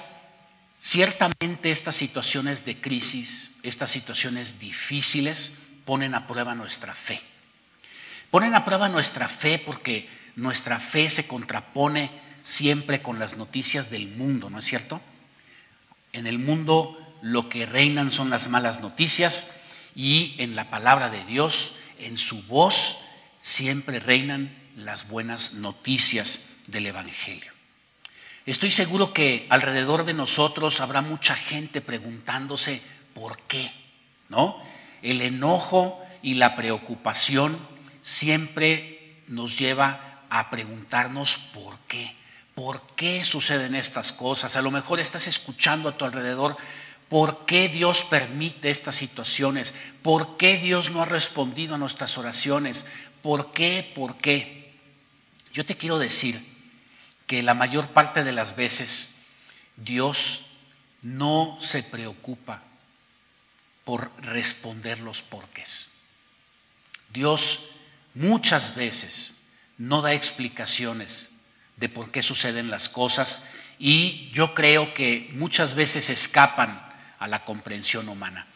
ciertamente 0.79 1.69
estas 1.69 1.95
situaciones 1.95 2.65
de 2.65 2.81
crisis, 2.81 3.51
estas 3.61 3.91
situaciones 3.91 4.59
difíciles 4.59 5.53
ponen 5.85 6.15
a 6.15 6.25
prueba 6.25 6.55
nuestra 6.55 6.95
fe. 6.95 7.21
Ponen 8.31 8.55
a 8.55 8.65
prueba 8.65 8.89
nuestra 8.89 9.29
fe 9.29 9.59
porque 9.59 10.09
nuestra 10.35 10.79
fe 10.79 11.07
se 11.07 11.27
contrapone 11.27 12.09
siempre 12.41 13.03
con 13.03 13.19
las 13.19 13.37
noticias 13.37 13.91
del 13.91 14.07
mundo, 14.07 14.49
¿no 14.49 14.57
es 14.57 14.65
cierto? 14.65 14.99
En 16.13 16.27
el 16.27 16.39
mundo 16.39 16.97
lo 17.21 17.49
que 17.49 17.65
reinan 17.65 18.11
son 18.11 18.29
las 18.29 18.47
malas 18.47 18.81
noticias 18.81 19.47
y 19.95 20.35
en 20.37 20.55
la 20.55 20.69
palabra 20.69 21.09
de 21.09 21.23
Dios, 21.25 21.73
en 21.99 22.17
su 22.17 22.43
voz, 22.43 22.97
siempre 23.39 23.99
reinan 23.99 24.55
las 24.77 25.07
buenas 25.07 25.53
noticias 25.53 26.41
del 26.67 26.87
Evangelio. 26.87 27.51
Estoy 28.45 28.71
seguro 28.71 29.13
que 29.13 29.47
alrededor 29.49 30.05
de 30.05 30.13
nosotros 30.13 30.81
habrá 30.81 31.01
mucha 31.01 31.35
gente 31.35 31.81
preguntándose 31.81 32.81
por 33.13 33.39
qué, 33.43 33.71
¿no? 34.29 34.61
El 35.01 35.21
enojo 35.21 36.03
y 36.21 36.35
la 36.35 36.55
preocupación 36.55 37.57
siempre 38.01 39.21
nos 39.27 39.57
lleva 39.57 40.23
a 40.29 40.49
preguntarnos 40.49 41.37
por 41.37 41.79
qué. 41.87 42.15
¿Por 42.55 42.81
qué 42.95 43.23
suceden 43.23 43.75
estas 43.75 44.13
cosas? 44.13 44.55
A 44.55 44.61
lo 44.61 44.71
mejor 44.71 44.99
estás 44.99 45.27
escuchando 45.27 45.89
a 45.89 45.97
tu 45.97 46.05
alrededor 46.05 46.57
¿Por 47.13 47.45
qué 47.45 47.69
Dios 47.69 48.03
permite 48.03 48.71
estas 48.71 48.95
situaciones? 48.95 49.75
¿Por 50.01 50.35
qué 50.35 50.57
Dios 50.57 50.89
no 50.89 51.03
ha 51.03 51.05
respondido 51.05 51.75
a 51.75 51.77
nuestras 51.77 52.17
oraciones? 52.17 52.87
¿Por 53.21 53.53
qué? 53.53 53.91
¿Por 53.93 54.17
qué? 54.17 54.73
Yo 55.53 55.63
te 55.63 55.77
quiero 55.77 55.99
decir 55.99 56.43
que 57.27 57.43
la 57.43 57.53
mayor 57.53 57.89
parte 57.89 58.23
de 58.23 58.31
las 58.31 58.55
veces 58.55 59.09
Dios 59.77 60.45
no 61.03 61.59
se 61.61 61.83
preocupa 61.83 62.63
por 63.85 64.11
responder 64.17 64.99
los 64.99 65.21
porqués. 65.21 65.89
Dios 67.13 67.65
muchas 68.15 68.73
veces 68.73 69.33
no 69.77 70.01
da 70.01 70.13
explicaciones 70.13 71.29
de 71.77 71.89
por 71.89 72.11
qué 72.11 72.23
suceden 72.23 72.69
las 72.69 72.89
cosas 72.89 73.43
y 73.79 74.29
yo 74.33 74.53
creo 74.53 74.93
que 74.93 75.29
muchas 75.33 75.75
veces 75.75 76.09
escapan 76.09 76.81
a 77.19 77.27
la 77.27 77.43
comprensión 77.45 78.09
humana. 78.09 78.47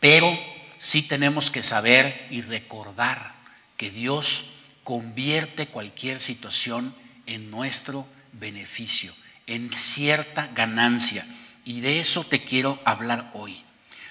Pero 0.00 0.38
sí 0.78 1.02
tenemos 1.02 1.50
que 1.50 1.62
saber 1.62 2.26
y 2.30 2.42
recordar 2.42 3.34
que 3.76 3.90
Dios 3.90 4.46
convierte 4.84 5.66
cualquier 5.66 6.20
situación 6.20 6.94
en 7.26 7.50
nuestro 7.50 8.06
beneficio, 8.32 9.14
en 9.46 9.70
cierta 9.70 10.48
ganancia. 10.54 11.26
Y 11.64 11.80
de 11.80 11.98
eso 11.98 12.24
te 12.24 12.44
quiero 12.44 12.80
hablar 12.84 13.30
hoy. 13.34 13.64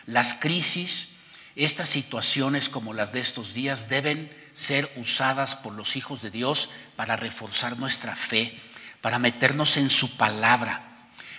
Las 0.06 0.36
crisis, 0.36 1.16
estas 1.56 1.90
situaciones 1.90 2.68
como 2.68 2.94
las 2.94 3.14
de 3.14 3.22
estos 3.22 3.54
días 3.54 3.88
deben 3.88 4.30
ser 4.56 4.92
usadas 4.96 5.56
por 5.56 5.74
los 5.74 5.96
hijos 5.96 6.24
de 6.24 6.32
Dios 6.32 6.70
para 6.96 7.16
reforzar 7.16 7.78
nuestra 7.78 8.16
fe, 8.16 8.58
para 9.02 9.20
meternos 9.20 9.78
en 9.78 9.92
su 9.92 10.18
palabra. 10.18 10.82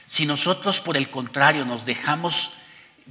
Si 0.06 0.26
nosotros, 0.26 0.80
por 0.80 0.96
el 0.96 1.10
contrario, 1.10 1.64
nos 1.64 1.84
dejamos 1.84 2.50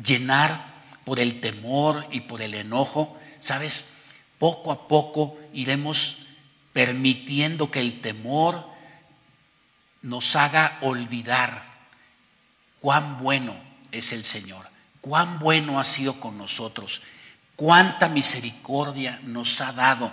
llenar 0.02 0.74
por 1.04 1.20
el 1.20 1.42
temor 1.42 2.08
y 2.12 2.22
por 2.22 2.42
el 2.42 2.54
enojo, 2.54 3.20
¿sabes? 3.42 3.90
poco 4.40 4.72
a 4.72 4.88
poco 4.88 5.38
iremos 5.54 6.18
permitiendo 6.74 7.72
que 7.72 7.80
el 7.80 8.02
temor 8.02 8.66
nos 10.02 10.36
haga 10.36 10.78
olvidar 10.82 11.64
cuán 12.80 13.20
bueno 13.20 13.56
es 13.92 14.12
el 14.12 14.24
Señor, 14.24 14.68
cuán 15.02 15.40
bueno 15.40 15.80
ha 15.80 15.84
sido 15.84 16.20
con 16.20 16.38
nosotros, 16.38 17.02
cuánta 17.56 18.10
misericordia 18.10 19.20
nos 19.24 19.62
ha 19.62 19.72
dado 19.74 20.12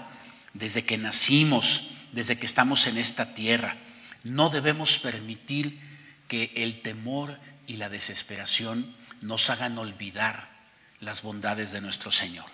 desde 0.54 0.84
que 0.84 0.98
nacimos, 0.98 1.90
desde 2.12 2.38
que 2.38 2.46
estamos 2.46 2.86
en 2.86 2.98
esta 2.98 3.34
tierra. 3.34 3.76
No 4.24 4.50
debemos 4.50 4.98
permitir 4.98 5.80
que 6.28 6.52
el 6.54 6.82
temor 6.82 7.38
y 7.66 7.76
la 7.76 7.88
desesperación 7.88 8.94
nos 9.20 9.50
hagan 9.50 9.78
olvidar 9.78 10.50
las 11.00 11.22
bondades 11.22 11.72
de 11.72 11.80
nuestro 11.80 12.12
Señor 12.12 12.46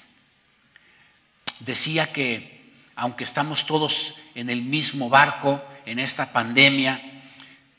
decía 1.60 2.12
que 2.12 2.58
aunque 2.94 3.24
estamos 3.24 3.66
todos 3.66 4.14
en 4.34 4.50
el 4.50 4.62
mismo 4.62 5.08
barco 5.08 5.64
en 5.86 5.98
esta 5.98 6.32
pandemia, 6.32 7.00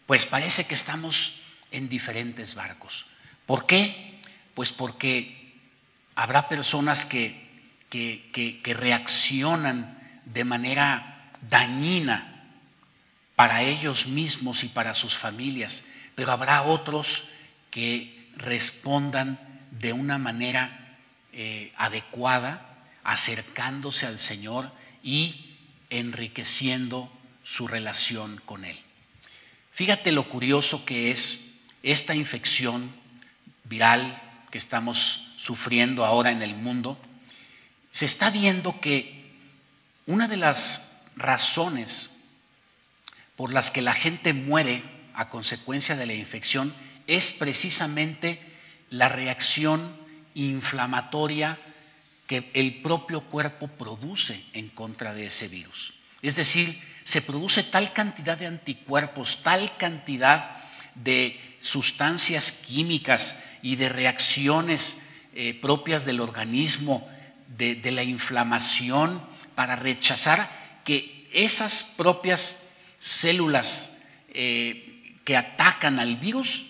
pues 0.05 0.25
parece 0.25 0.65
que 0.65 0.73
estamos 0.73 1.41
en 1.71 1.89
diferentes 1.89 2.55
barcos. 2.55 3.05
¿Por 3.45 3.65
qué? 3.65 4.21
Pues 4.53 4.71
porque 4.71 5.38
habrá 6.19 6.49
personas 6.49 7.05
que, 7.05 7.47
que, 7.89 8.73
reaccionan 8.75 9.97
de 10.25 10.43
manera 10.43 11.31
dañina 11.49 12.43
para 13.37 13.61
ellos 13.61 14.05
mismos 14.05 14.65
y 14.65 14.67
para 14.67 14.95
sus 14.95 15.15
familias, 15.15 15.85
pero 16.15 16.33
habrá 16.33 16.63
otros 16.63 17.23
que 17.71 18.27
respondan 18.35 19.39
de 19.71 19.93
una 19.93 20.17
manera 20.17 20.97
eh, 21.31 21.71
adecuada 21.77 22.67
acercándose 23.05 24.05
al 24.05 24.19
Señor 24.19 24.73
y 25.01 25.55
enriqueciendo 25.89 27.09
su 27.45 27.65
relación 27.65 28.41
con 28.45 28.65
Él. 28.65 28.77
Fíjate 29.71 30.11
lo 30.11 30.27
curioso 30.27 30.83
que 30.83 31.11
es 31.11 31.61
esta 31.81 32.13
infección 32.13 32.93
viral 33.63 34.21
que 34.51 34.57
estamos 34.57 35.28
sufriendo 35.49 36.05
ahora 36.05 36.29
en 36.29 36.43
el 36.43 36.53
mundo. 36.53 36.95
Se 37.91 38.05
está 38.05 38.29
viendo 38.29 38.79
que 38.79 39.33
una 40.05 40.27
de 40.27 40.37
las 40.37 40.99
razones 41.15 42.11
por 43.35 43.51
las 43.51 43.71
que 43.71 43.81
la 43.81 43.93
gente 43.93 44.33
muere 44.33 44.83
a 45.15 45.29
consecuencia 45.29 45.95
de 45.95 46.05
la 46.05 46.13
infección 46.13 46.71
es 47.07 47.31
precisamente 47.31 48.39
la 48.91 49.09
reacción 49.09 49.97
inflamatoria 50.35 51.57
que 52.27 52.51
el 52.53 52.83
propio 52.83 53.21
cuerpo 53.21 53.69
produce 53.69 54.45
en 54.53 54.69
contra 54.69 55.15
de 55.15 55.25
ese 55.25 55.47
virus. 55.47 55.95
Es 56.21 56.35
decir, 56.35 56.79
se 57.03 57.23
produce 57.23 57.63
tal 57.63 57.91
cantidad 57.91 58.37
de 58.37 58.45
anticuerpos, 58.45 59.41
tal 59.41 59.75
cantidad 59.77 60.57
de 60.93 61.57
sustancias 61.57 62.51
químicas 62.51 63.35
y 63.63 63.77
de 63.77 63.89
reacciones 63.89 64.99
eh, 65.33 65.53
propias 65.53 66.05
del 66.05 66.19
organismo, 66.19 67.07
de, 67.57 67.91
la 67.91 68.03
inflamación, 68.03 69.21
para 69.55 69.75
rechazar 69.75 70.81
que 70.85 71.27
esas 71.33 71.83
propias 71.83 72.63
células 72.99 73.91
eh, 74.29 75.15
que 75.25 75.35
atacan 75.35 75.99
al 75.99 76.17
virus 76.17 76.65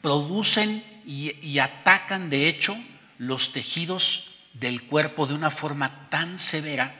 producen 0.00 0.84
y, 1.06 1.34
y 1.42 1.58
atacan 1.58 2.30
de 2.30 2.48
hecho 2.48 2.76
los 3.18 3.52
tejidos 3.52 4.30
del 4.54 4.82
cuerpo 4.82 5.26
de 5.26 5.34
una 5.34 5.50
forma 5.50 6.08
tan 6.10 6.38
severa 6.38 6.94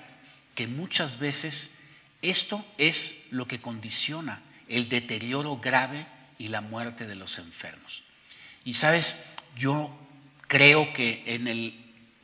que 0.54 0.66
muchas 0.66 1.18
veces 1.18 1.74
esto 2.22 2.64
es 2.78 3.24
lo 3.30 3.46
que 3.46 3.60
condiciona 3.60 4.40
el 4.68 4.88
deterioro 4.88 5.58
grave 5.58 6.06
y 6.38 6.48
la 6.48 6.60
muerte 6.60 7.06
de 7.06 7.14
los 7.14 7.38
enfermos. 7.38 8.02
Y 8.64 8.74
sabes, 8.74 9.16
yo 9.56 9.96
creo 10.52 10.92
que 10.92 11.22
en 11.24 11.48
el 11.48 11.74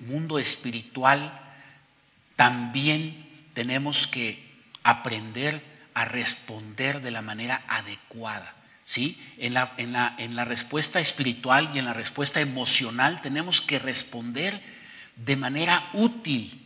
mundo 0.00 0.38
espiritual 0.38 1.40
también 2.36 3.26
tenemos 3.54 4.06
que 4.06 4.44
aprender 4.82 5.62
a 5.94 6.04
responder 6.04 7.00
de 7.00 7.10
la 7.10 7.22
manera 7.22 7.64
adecuada. 7.68 8.54
¿sí? 8.84 9.18
En 9.38 9.54
la, 9.54 9.72
en 9.78 9.94
la, 9.94 10.14
en 10.18 10.36
la 10.36 10.44
respuesta 10.44 11.00
espiritual 11.00 11.70
y 11.72 11.78
en 11.78 11.86
la 11.86 11.94
respuesta 11.94 12.42
emocional 12.42 13.22
tenemos 13.22 13.62
que 13.62 13.78
responder 13.78 14.62
de 15.16 15.36
manera 15.36 15.88
útil, 15.94 16.60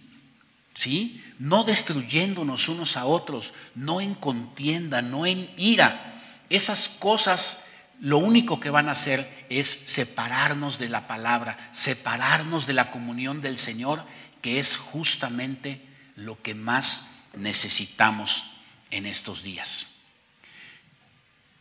¿sí? 0.75 1.23
No 1.39 1.63
destruyéndonos 1.63 2.69
unos 2.69 2.97
a 2.97 3.05
otros, 3.05 3.55
no 3.77 4.01
en 4.01 4.15
contienda, 4.15 5.01
no 5.01 5.27
en 5.27 5.49
ira. 5.57 6.21
Esas 6.51 6.89
cosas 6.89 7.63
lo 8.03 8.19
único 8.19 8.59
que 8.59 8.69
van 8.69 8.89
a 8.89 8.93
hacer 8.93 9.47
es 9.49 9.69
separarnos 9.69 10.81
de 10.81 10.89
la 10.89 11.07
palabra, 11.07 11.57
separarnos 11.71 12.67
de 12.67 12.73
la 12.73 12.91
comunión 12.91 13.41
del 13.41 13.59
Señor, 13.59 14.05
que 14.41 14.59
es 14.59 14.77
justamente 14.77 15.81
lo 16.17 16.43
que 16.43 16.57
más 16.57 17.11
necesitamos 17.37 18.47
en 18.91 19.07
estos 19.07 19.45
días. 19.45 19.87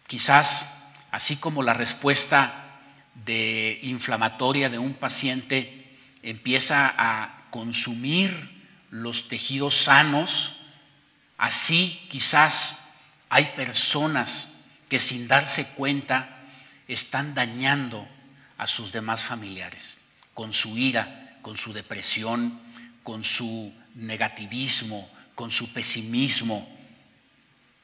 Quizás, 0.07 0.67
así 1.11 1.35
como 1.35 1.61
la 1.61 1.75
respuesta 1.75 2.79
de 3.23 3.79
inflamatoria 3.83 4.71
de 4.71 4.79
un 4.79 4.95
paciente 4.95 5.95
empieza 6.23 6.91
a 6.97 7.45
consumir 7.51 8.65
los 8.89 9.27
tejidos 9.27 9.75
sanos, 9.75 10.55
así 11.37 12.01
quizás 12.09 12.79
hay 13.29 13.45
personas 13.55 14.55
que 14.91 14.99
sin 14.99 15.25
darse 15.29 15.67
cuenta 15.67 16.43
están 16.89 17.33
dañando 17.33 18.05
a 18.57 18.67
sus 18.67 18.91
demás 18.91 19.23
familiares 19.23 19.95
con 20.33 20.51
su 20.51 20.77
ira, 20.77 21.37
con 21.41 21.55
su 21.55 21.71
depresión, 21.71 22.59
con 23.01 23.23
su 23.23 23.73
negativismo, 23.95 25.09
con 25.33 25.49
su 25.49 25.71
pesimismo. 25.71 26.67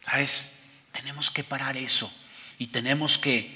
¿Sabes? 0.03 0.55
Tenemos 0.91 1.31
que 1.31 1.45
parar 1.45 1.77
eso 1.77 2.11
y 2.59 2.67
tenemos 2.67 3.17
que 3.17 3.55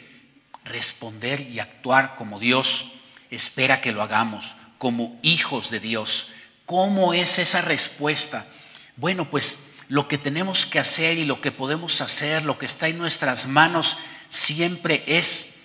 responder 0.63 1.41
y 1.41 1.59
actuar 1.59 2.15
como 2.15 2.39
Dios 2.39 2.93
espera 3.31 3.81
que 3.81 3.91
lo 3.91 4.01
hagamos, 4.01 4.55
como 4.77 5.19
hijos 5.23 5.69
de 5.71 5.81
Dios. 5.81 6.29
¿Cómo 6.65 7.13
es 7.13 7.37
esa 7.37 7.59
respuesta? 7.59 8.47
Bueno, 8.95 9.29
pues 9.29 9.70
lo 9.91 10.07
que 10.07 10.17
tenemos 10.17 10.65
que 10.65 10.79
hacer 10.79 11.17
y 11.17 11.25
lo 11.25 11.41
que 11.41 11.51
podemos 11.51 11.99
hacer, 11.99 12.45
lo 12.45 12.57
que 12.57 12.65
está 12.65 12.87
en 12.87 12.97
nuestras 12.97 13.45
manos, 13.45 13.97
siempre 14.29 15.03
es 15.05 15.55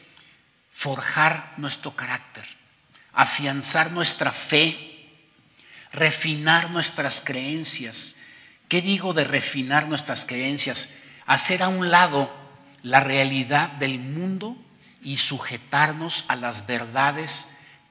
forjar 0.68 1.54
nuestro 1.58 1.94
carácter, 1.94 2.44
afianzar 3.12 3.92
nuestra 3.92 4.32
fe, 4.32 5.12
refinar 5.92 6.72
nuestras 6.72 7.20
creencias. 7.20 8.16
¿Qué 8.66 8.82
digo 8.82 9.14
de 9.14 9.22
refinar 9.22 9.86
nuestras 9.86 10.26
creencias? 10.26 10.88
Hacer 11.26 11.62
a 11.62 11.68
un 11.68 11.92
lado 11.92 12.34
la 12.82 12.98
realidad 12.98 13.68
del 13.74 14.00
mundo 14.00 14.56
y 15.04 15.18
sujetarnos 15.18 16.24
a 16.26 16.34
las 16.34 16.66
verdades 16.66 17.50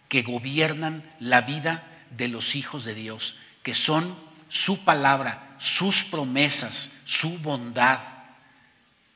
que 0.09 0.21
gobiernan 0.21 1.09
la 1.17 1.39
vida 1.39 1.85
de 2.09 2.27
los 2.27 2.55
hijos 2.55 2.83
de 2.83 2.93
Dios, 2.93 3.37
que 3.63 3.73
son 3.73 4.19
su 4.49 4.83
palabra, 4.83 5.44
sus 5.57 6.03
promesas, 6.03 6.91
su 7.05 7.37
bondad, 7.39 7.99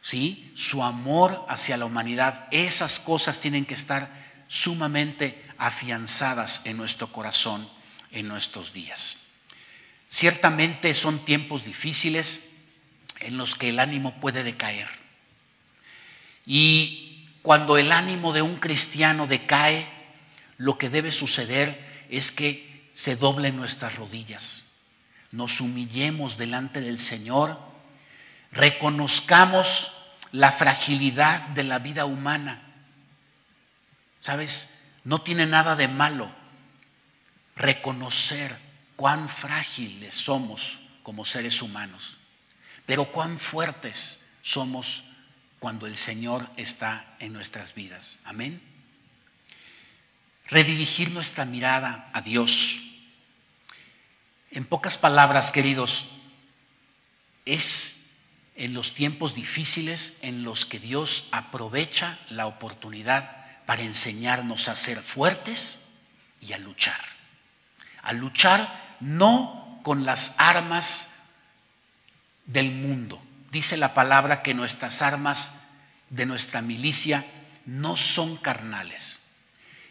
¿sí? 0.01 0.51
su 0.55 0.83
amor 0.83 1.45
hacia 1.47 1.77
la 1.77 1.85
humanidad. 1.85 2.47
Esas 2.51 2.99
cosas 2.99 3.39
tienen 3.39 3.65
que 3.65 3.73
estar 3.73 4.11
sumamente 4.47 5.45
afianzadas 5.57 6.61
en 6.65 6.77
nuestro 6.77 7.11
corazón 7.11 7.69
en 8.11 8.27
nuestros 8.27 8.73
días. 8.73 9.19
Ciertamente 10.07 10.93
son 10.93 11.23
tiempos 11.23 11.65
difíciles 11.65 12.45
en 13.19 13.37
los 13.37 13.55
que 13.55 13.69
el 13.69 13.79
ánimo 13.79 14.19
puede 14.19 14.43
decaer. 14.43 14.87
Y 16.45 17.27
cuando 17.41 17.77
el 17.77 17.91
ánimo 17.91 18.33
de 18.33 18.41
un 18.41 18.55
cristiano 18.55 19.27
decae, 19.27 19.87
lo 20.57 20.77
que 20.77 20.89
debe 20.89 21.11
suceder 21.11 22.07
es 22.09 22.31
que 22.31 22.89
se 22.93 23.15
doblen 23.15 23.55
nuestras 23.55 23.95
rodillas, 23.95 24.63
nos 25.31 25.61
humillemos 25.61 26.37
delante 26.37 26.81
del 26.81 26.99
Señor, 26.99 27.59
reconozcamos 28.51 29.91
la 30.31 30.51
fragilidad 30.51 31.49
de 31.49 31.63
la 31.63 31.79
vida 31.79 32.05
humana. 32.05 32.61
¿Sabes? 34.19 34.75
No 35.03 35.21
tiene 35.21 35.45
nada 35.45 35.75
de 35.75 35.87
malo 35.87 36.31
reconocer 37.55 38.57
cuán 38.95 39.29
frágiles 39.29 40.15
somos 40.15 40.79
como 41.03 41.25
seres 41.25 41.61
humanos, 41.61 42.17
pero 42.85 43.11
cuán 43.11 43.39
fuertes 43.39 44.25
somos 44.41 45.03
cuando 45.59 45.87
el 45.87 45.97
Señor 45.97 46.49
está 46.57 47.15
en 47.19 47.33
nuestras 47.33 47.73
vidas. 47.75 48.19
Amén. 48.23 48.61
Redirigir 50.47 51.11
nuestra 51.11 51.45
mirada 51.45 52.09
a 52.13 52.21
Dios. 52.21 52.79
En 54.51 54.65
pocas 54.65 54.97
palabras, 54.97 55.51
queridos, 55.51 56.07
es 57.45 58.05
en 58.55 58.73
los 58.73 58.93
tiempos 58.93 59.35
difíciles 59.35 60.17
en 60.21 60.43
los 60.43 60.65
que 60.65 60.79
Dios 60.79 61.27
aprovecha 61.31 62.19
la 62.29 62.47
oportunidad 62.47 63.37
para 63.65 63.83
enseñarnos 63.83 64.67
a 64.67 64.75
ser 64.75 65.01
fuertes 65.01 65.85
y 66.41 66.53
a 66.53 66.57
luchar. 66.57 66.99
A 68.01 68.13
luchar 68.13 68.97
no 68.99 69.79
con 69.83 70.05
las 70.05 70.33
armas 70.37 71.09
del 72.45 72.71
mundo, 72.71 73.21
dice 73.51 73.77
la 73.77 73.93
palabra 73.93 74.41
que 74.41 74.53
nuestras 74.53 75.01
armas 75.01 75.51
de 76.09 76.25
nuestra 76.25 76.61
milicia 76.61 77.25
no 77.65 77.95
son 77.95 78.35
carnales. 78.37 79.19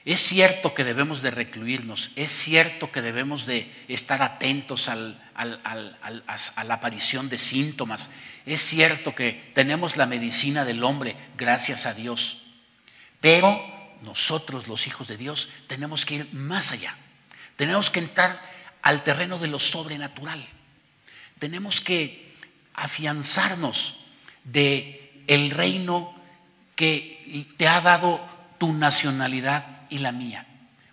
Es 0.09 0.21
cierto 0.21 0.73
que 0.73 0.85
debemos 0.85 1.21
de 1.21 1.31
recluirnos, 1.31 2.13
es 2.17 2.31
cierto 2.31 2.91
que 2.91 3.03
debemos 3.03 3.45
de 3.45 3.71
estar 3.89 4.23
atentos 4.23 4.89
a 4.89 4.97
la 4.97 6.75
aparición 6.75 7.29
de 7.29 7.37
síntomas, 7.37 8.09
es 8.47 8.63
cierto 8.63 9.15
que 9.15 9.53
tenemos 9.55 9.99
la 9.99 10.07
medicina 10.07 10.65
del 10.65 10.83
hombre, 10.83 11.15
gracias 11.37 11.85
a 11.85 11.93
Dios, 11.93 12.45
pero 13.21 13.63
nosotros 14.01 14.67
los 14.67 14.87
hijos 14.87 15.09
de 15.09 15.19
Dios 15.19 15.51
tenemos 15.67 16.07
que 16.07 16.15
ir 16.15 16.33
más 16.33 16.73
allá, 16.73 16.97
tenemos 17.57 17.91
que 17.91 17.99
entrar 17.99 18.41
al 18.81 19.05
terreno 19.05 19.39
de 19.39 19.49
lo 19.49 19.59
sobrenatural, 19.59 20.43
tenemos 21.39 21.83
que 21.83 22.35
afianzarnos 22.73 23.99
de 24.45 25.23
el 25.27 25.51
reino 25.51 26.19
que 26.77 27.47
te 27.59 27.69
ha 27.69 27.83
dado 27.83 28.27
tu 28.57 28.73
nacionalidad 28.73 29.78
y 29.91 29.99
la 29.99 30.13
mía. 30.13 30.47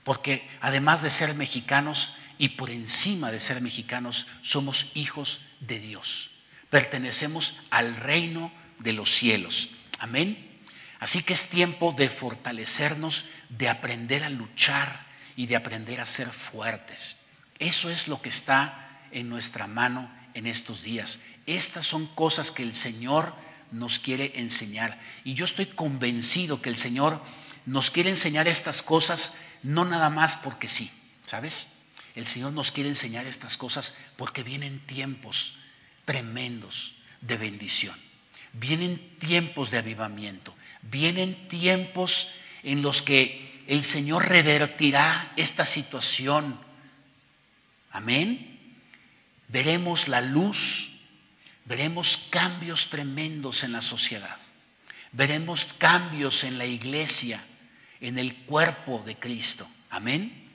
Porque 0.03 0.47
además 0.62 1.01
de 1.01 1.10
ser 1.10 1.34
mexicanos 1.34 2.13
y 2.38 2.49
por 2.49 2.69
encima 2.69 3.31
de 3.31 3.39
ser 3.39 3.62
mexicanos, 3.62 4.27
somos 4.41 4.91
hijos 4.93 5.41
de 5.60 5.79
Dios. 5.79 6.29
Pertenecemos 6.69 7.55
al 7.69 7.95
reino 7.95 8.51
de 8.79 8.93
los 8.93 9.12
cielos. 9.12 9.69
Amén. 9.99 10.60
Así 10.99 11.23
que 11.23 11.34
es 11.34 11.49
tiempo 11.49 11.93
de 11.93 12.10
fortalecernos, 12.10 13.25
de 13.49 13.69
aprender 13.69 14.23
a 14.23 14.29
luchar 14.29 15.05
y 15.36 15.47
de 15.47 15.55
aprender 15.55 16.01
a 16.01 16.05
ser 16.05 16.29
fuertes. 16.29 17.21
Eso 17.60 17.89
es 17.89 18.08
lo 18.08 18.21
que 18.21 18.29
está 18.29 18.99
en 19.12 19.29
nuestra 19.29 19.67
mano 19.67 20.10
en 20.34 20.47
estos 20.47 20.84
días. 20.84 21.19
Estas 21.45 21.86
son 21.86 22.08
cosas 22.08 22.51
que 22.51 22.63
el 22.63 22.73
Señor 22.73 23.34
nos 23.71 23.99
quiere 23.99 24.34
enseñar. 24.36 24.99
Y 25.23 25.34
yo 25.34 25.45
estoy 25.45 25.65
convencido 25.67 26.62
que 26.62 26.69
el 26.69 26.77
Señor 26.77 27.21
nos 27.65 27.91
quiere 27.91 28.10
enseñar 28.10 28.47
estas 28.47 28.84
cosas 28.84 29.34
no 29.63 29.86
nada 29.86 30.10
más 30.10 30.36
porque 30.36 30.67
sí, 30.67 30.91
¿sabes? 31.25 31.67
El 32.15 32.28
Señor 32.28 32.54
nos 32.54 32.71
quiere 32.71 32.89
enseñar 32.89 33.25
estas 33.25 33.58
cosas 33.58 33.93
porque 34.15 34.43
vienen 34.43 34.80
tiempos 34.80 35.56
tremendos 36.06 36.93
de 37.21 37.38
bendición. 37.38 37.95
Vienen 38.54 39.17
tiempos 39.19 39.71
de 39.71 39.80
avivamiento. 39.80 40.56
Vienen 40.82 41.47
tiempos 41.49 42.30
en 42.63 42.82
los 42.82 43.01
que 43.01 43.63
el 43.67 43.84
Señor 43.84 44.30
revertirá 44.30 45.34
esta 45.36 45.65
situación. 45.65 46.58
Amén. 47.91 48.78
Veremos 49.49 50.08
la 50.08 50.21
luz 50.21 50.95
veremos 51.65 52.17
cambios 52.30 52.89
tremendos 52.89 53.63
en 53.63 53.73
la 53.73 53.82
sociedad. 53.82 54.38
Veremos 55.12 55.65
cambios 55.78 56.43
en 56.43 56.58
la 56.58 56.65
iglesia, 56.65 57.43
en 58.06 58.20
el 58.20 58.36
cuerpo 58.36 59.02
de 59.04 59.18
Cristo. 59.18 59.68
Amén. 59.89 60.48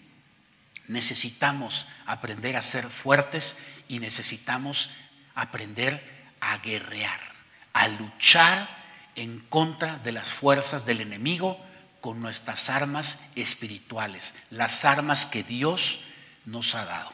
Necesitamos 0.87 1.89
aprender 2.07 2.57
a 2.57 2.63
ser 2.63 2.89
fuertes 2.89 3.59
y 3.89 3.99
necesitamos 3.99 4.91
aprender 5.35 6.01
a 6.41 6.59
guerrear, 6.59 7.21
a 7.73 7.89
luchar 7.89 8.69
en 9.17 9.41
contra 9.49 9.99
de 9.99 10.13
las 10.13 10.33
fuerzas 10.33 10.87
del 10.87 11.01
enemigo 11.01 11.59
con 12.01 12.21
nuestras 12.23 12.71
armas 12.71 13.21
espirituales, 13.35 14.35
las 14.51 14.85
armas 14.85 15.27
que 15.27 15.43
Dios 15.43 16.03
nos 16.45 16.77
ha 16.77 16.85
dado. 16.85 17.13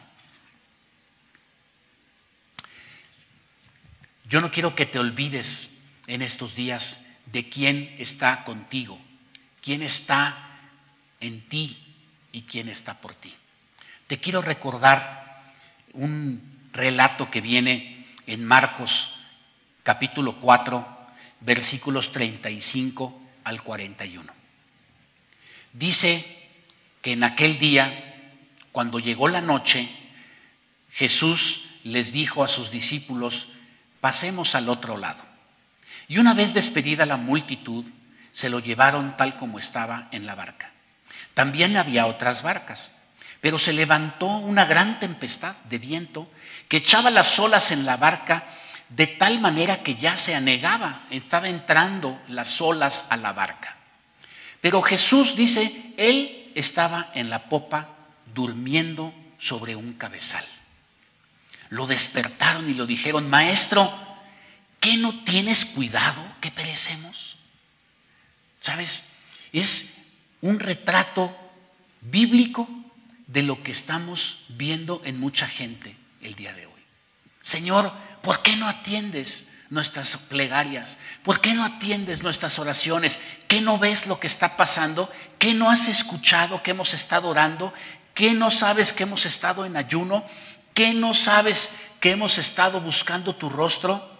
Yo 4.28 4.42
no 4.42 4.50
quiero 4.50 4.74
que 4.74 4.84
te 4.84 4.98
olvides 4.98 5.70
en 6.06 6.20
estos 6.20 6.54
días 6.54 7.06
de 7.24 7.48
quién 7.48 7.94
está 7.98 8.44
contigo, 8.44 9.00
quién 9.66 9.82
está 9.82 10.60
en 11.18 11.40
ti 11.48 11.76
y 12.30 12.42
quién 12.42 12.68
está 12.68 12.94
por 13.00 13.16
ti. 13.16 13.34
Te 14.06 14.20
quiero 14.20 14.40
recordar 14.40 15.42
un 15.92 16.40
relato 16.72 17.32
que 17.32 17.40
viene 17.40 18.06
en 18.28 18.44
Marcos 18.44 19.16
capítulo 19.82 20.38
4, 20.38 20.86
versículos 21.40 22.12
35 22.12 23.20
al 23.42 23.64
41. 23.64 24.32
Dice 25.72 26.24
que 27.02 27.14
en 27.14 27.24
aquel 27.24 27.58
día, 27.58 28.22
cuando 28.70 29.00
llegó 29.00 29.26
la 29.26 29.40
noche, 29.40 29.90
Jesús 30.92 31.64
les 31.82 32.12
dijo 32.12 32.44
a 32.44 32.48
sus 32.48 32.70
discípulos, 32.70 33.48
pasemos 34.00 34.54
al 34.54 34.68
otro 34.68 34.96
lado. 34.96 35.24
Y 36.06 36.18
una 36.18 36.34
vez 36.34 36.54
despedida 36.54 37.04
la 37.04 37.16
multitud, 37.16 37.84
se 38.36 38.50
lo 38.50 38.58
llevaron 38.58 39.16
tal 39.16 39.38
como 39.38 39.58
estaba 39.58 40.08
en 40.10 40.26
la 40.26 40.34
barca. 40.34 40.70
También 41.32 41.78
había 41.78 42.04
otras 42.04 42.42
barcas, 42.42 42.92
pero 43.40 43.58
se 43.58 43.72
levantó 43.72 44.26
una 44.26 44.66
gran 44.66 45.00
tempestad 45.00 45.56
de 45.70 45.78
viento 45.78 46.30
que 46.68 46.76
echaba 46.76 47.08
las 47.08 47.38
olas 47.38 47.70
en 47.70 47.86
la 47.86 47.96
barca 47.96 48.44
de 48.90 49.06
tal 49.06 49.40
manera 49.40 49.82
que 49.82 49.94
ya 49.94 50.18
se 50.18 50.34
anegaba, 50.34 51.00
estaba 51.08 51.48
entrando 51.48 52.20
las 52.28 52.60
olas 52.60 53.06
a 53.08 53.16
la 53.16 53.32
barca. 53.32 53.74
Pero 54.60 54.82
Jesús 54.82 55.34
dice, 55.34 55.94
él 55.96 56.52
estaba 56.54 57.10
en 57.14 57.30
la 57.30 57.44
popa 57.44 57.88
durmiendo 58.34 59.14
sobre 59.38 59.76
un 59.76 59.94
cabezal. 59.94 60.44
Lo 61.70 61.86
despertaron 61.86 62.68
y 62.68 62.74
lo 62.74 62.84
dijeron, 62.84 63.30
maestro, 63.30 63.90
¿qué 64.78 64.98
no 64.98 65.24
tienes 65.24 65.64
cuidado 65.64 66.22
que 66.42 66.50
perecemos? 66.50 67.36
¿Sabes? 68.66 69.04
Es 69.52 69.90
un 70.40 70.58
retrato 70.58 71.32
bíblico 72.00 72.68
de 73.28 73.44
lo 73.44 73.62
que 73.62 73.70
estamos 73.70 74.38
viendo 74.48 75.02
en 75.04 75.20
mucha 75.20 75.46
gente 75.46 75.96
el 76.20 76.34
día 76.34 76.52
de 76.52 76.66
hoy. 76.66 76.82
Señor, 77.42 77.92
¿por 78.22 78.42
qué 78.42 78.56
no 78.56 78.66
atiendes 78.66 79.50
nuestras 79.70 80.16
plegarias? 80.16 80.98
¿Por 81.22 81.40
qué 81.40 81.54
no 81.54 81.64
atiendes 81.64 82.24
nuestras 82.24 82.58
oraciones? 82.58 83.20
¿Qué 83.46 83.60
no 83.60 83.78
ves 83.78 84.08
lo 84.08 84.18
que 84.18 84.26
está 84.26 84.56
pasando? 84.56 85.12
¿Qué 85.38 85.54
no 85.54 85.70
has 85.70 85.86
escuchado 85.86 86.64
que 86.64 86.72
hemos 86.72 86.92
estado 86.92 87.28
orando? 87.28 87.72
¿Qué 88.14 88.32
no 88.32 88.50
sabes 88.50 88.92
que 88.92 89.04
hemos 89.04 89.26
estado 89.26 89.64
en 89.64 89.76
ayuno? 89.76 90.26
¿Qué 90.74 90.92
no 90.92 91.14
sabes 91.14 91.70
que 92.00 92.10
hemos 92.10 92.36
estado 92.36 92.80
buscando 92.80 93.36
tu 93.36 93.48
rostro? 93.48 94.10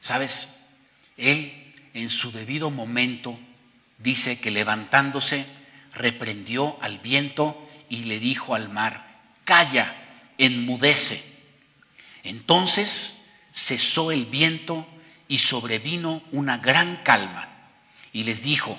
¿Sabes? 0.00 0.50
Él 1.16 1.64
en 1.98 2.10
su 2.10 2.30
debido 2.30 2.70
momento 2.70 3.38
dice 3.98 4.38
que 4.38 4.52
levantándose 4.52 5.46
reprendió 5.92 6.78
al 6.80 6.98
viento 6.98 7.68
y 7.88 8.04
le 8.04 8.20
dijo 8.20 8.54
al 8.54 8.68
mar, 8.68 9.20
calla, 9.44 9.96
enmudece. 10.38 11.24
Entonces 12.22 13.26
cesó 13.52 14.12
el 14.12 14.26
viento 14.26 14.86
y 15.26 15.38
sobrevino 15.38 16.22
una 16.30 16.58
gran 16.58 17.02
calma 17.02 17.48
y 18.12 18.22
les 18.22 18.42
dijo, 18.42 18.78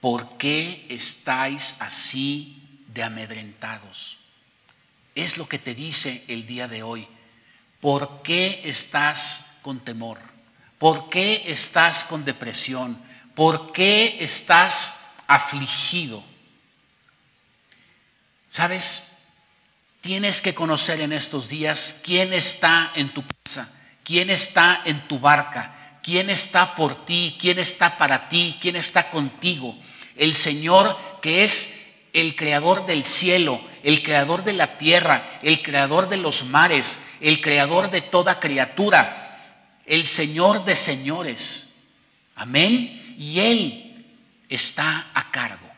¿por 0.00 0.36
qué 0.36 0.86
estáis 0.88 1.76
así 1.78 2.82
de 2.88 3.04
amedrentados? 3.04 4.18
Es 5.14 5.38
lo 5.38 5.48
que 5.48 5.58
te 5.58 5.74
dice 5.74 6.24
el 6.26 6.46
día 6.46 6.66
de 6.66 6.82
hoy. 6.82 7.06
¿Por 7.80 8.22
qué 8.22 8.62
estás 8.64 9.46
con 9.62 9.80
temor? 9.80 10.29
¿Por 10.80 11.10
qué 11.10 11.42
estás 11.44 12.06
con 12.06 12.24
depresión? 12.24 12.98
¿Por 13.34 13.70
qué 13.70 14.16
estás 14.20 14.94
afligido? 15.26 16.24
¿Sabes? 18.48 19.08
Tienes 20.00 20.40
que 20.40 20.54
conocer 20.54 21.02
en 21.02 21.12
estos 21.12 21.48
días 21.48 22.00
quién 22.02 22.32
está 22.32 22.92
en 22.94 23.12
tu 23.12 23.22
casa, 23.44 23.70
quién 24.02 24.30
está 24.30 24.80
en 24.86 25.06
tu 25.06 25.18
barca, 25.18 25.98
quién 26.02 26.30
está 26.30 26.74
por 26.74 27.04
ti, 27.04 27.36
quién 27.38 27.58
está 27.58 27.98
para 27.98 28.30
ti, 28.30 28.56
quién 28.58 28.76
está 28.76 29.10
contigo. 29.10 29.76
El 30.16 30.34
Señor 30.34 30.98
que 31.20 31.44
es 31.44 31.74
el 32.14 32.36
creador 32.36 32.86
del 32.86 33.04
cielo, 33.04 33.60
el 33.82 34.02
creador 34.02 34.44
de 34.44 34.54
la 34.54 34.78
tierra, 34.78 35.28
el 35.42 35.60
creador 35.60 36.08
de 36.08 36.16
los 36.16 36.46
mares, 36.46 37.00
el 37.20 37.42
creador 37.42 37.90
de 37.90 38.00
toda 38.00 38.40
criatura, 38.40 39.19
el 39.90 40.06
Señor 40.06 40.64
de 40.64 40.76
señores. 40.76 41.70
Amén. 42.36 43.16
Y 43.18 43.40
Él 43.40 44.06
está 44.48 45.10
a 45.12 45.32
cargo. 45.32 45.68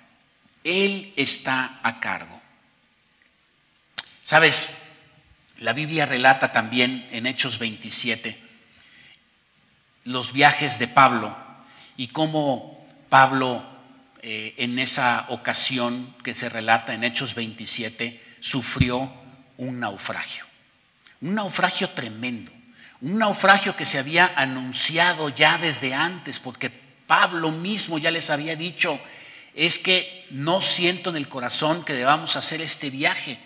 Él 0.62 1.14
está 1.16 1.80
a 1.82 1.98
cargo. 1.98 2.40
Sabes, 4.22 4.68
la 5.58 5.72
Biblia 5.72 6.04
relata 6.04 6.52
también 6.52 7.08
en 7.10 7.26
Hechos 7.26 7.58
27 7.58 8.38
los 10.04 10.32
viajes 10.32 10.78
de 10.78 10.88
Pablo 10.88 11.34
y 11.96 12.08
cómo 12.08 12.86
Pablo 13.08 13.64
eh, 14.20 14.54
en 14.58 14.78
esa 14.78 15.24
ocasión 15.30 16.14
que 16.22 16.34
se 16.34 16.50
relata 16.50 16.92
en 16.92 17.04
Hechos 17.04 17.34
27 17.34 18.22
sufrió 18.40 19.10
un 19.56 19.80
naufragio. 19.80 20.44
Un 21.22 21.34
naufragio 21.34 21.88
tremendo. 21.90 22.52
Un 23.02 23.18
naufragio 23.18 23.76
que 23.76 23.84
se 23.84 23.98
había 23.98 24.32
anunciado 24.34 25.28
ya 25.28 25.58
desde 25.58 25.92
antes, 25.92 26.40
porque 26.40 26.70
Pablo 27.06 27.50
mismo 27.50 27.98
ya 27.98 28.10
les 28.10 28.30
había 28.30 28.56
dicho, 28.56 28.98
es 29.54 29.78
que 29.78 30.26
no 30.30 30.62
siento 30.62 31.10
en 31.10 31.16
el 31.16 31.28
corazón 31.28 31.84
que 31.84 31.92
debamos 31.92 32.36
hacer 32.36 32.62
este 32.62 32.88
viaje 32.88 33.38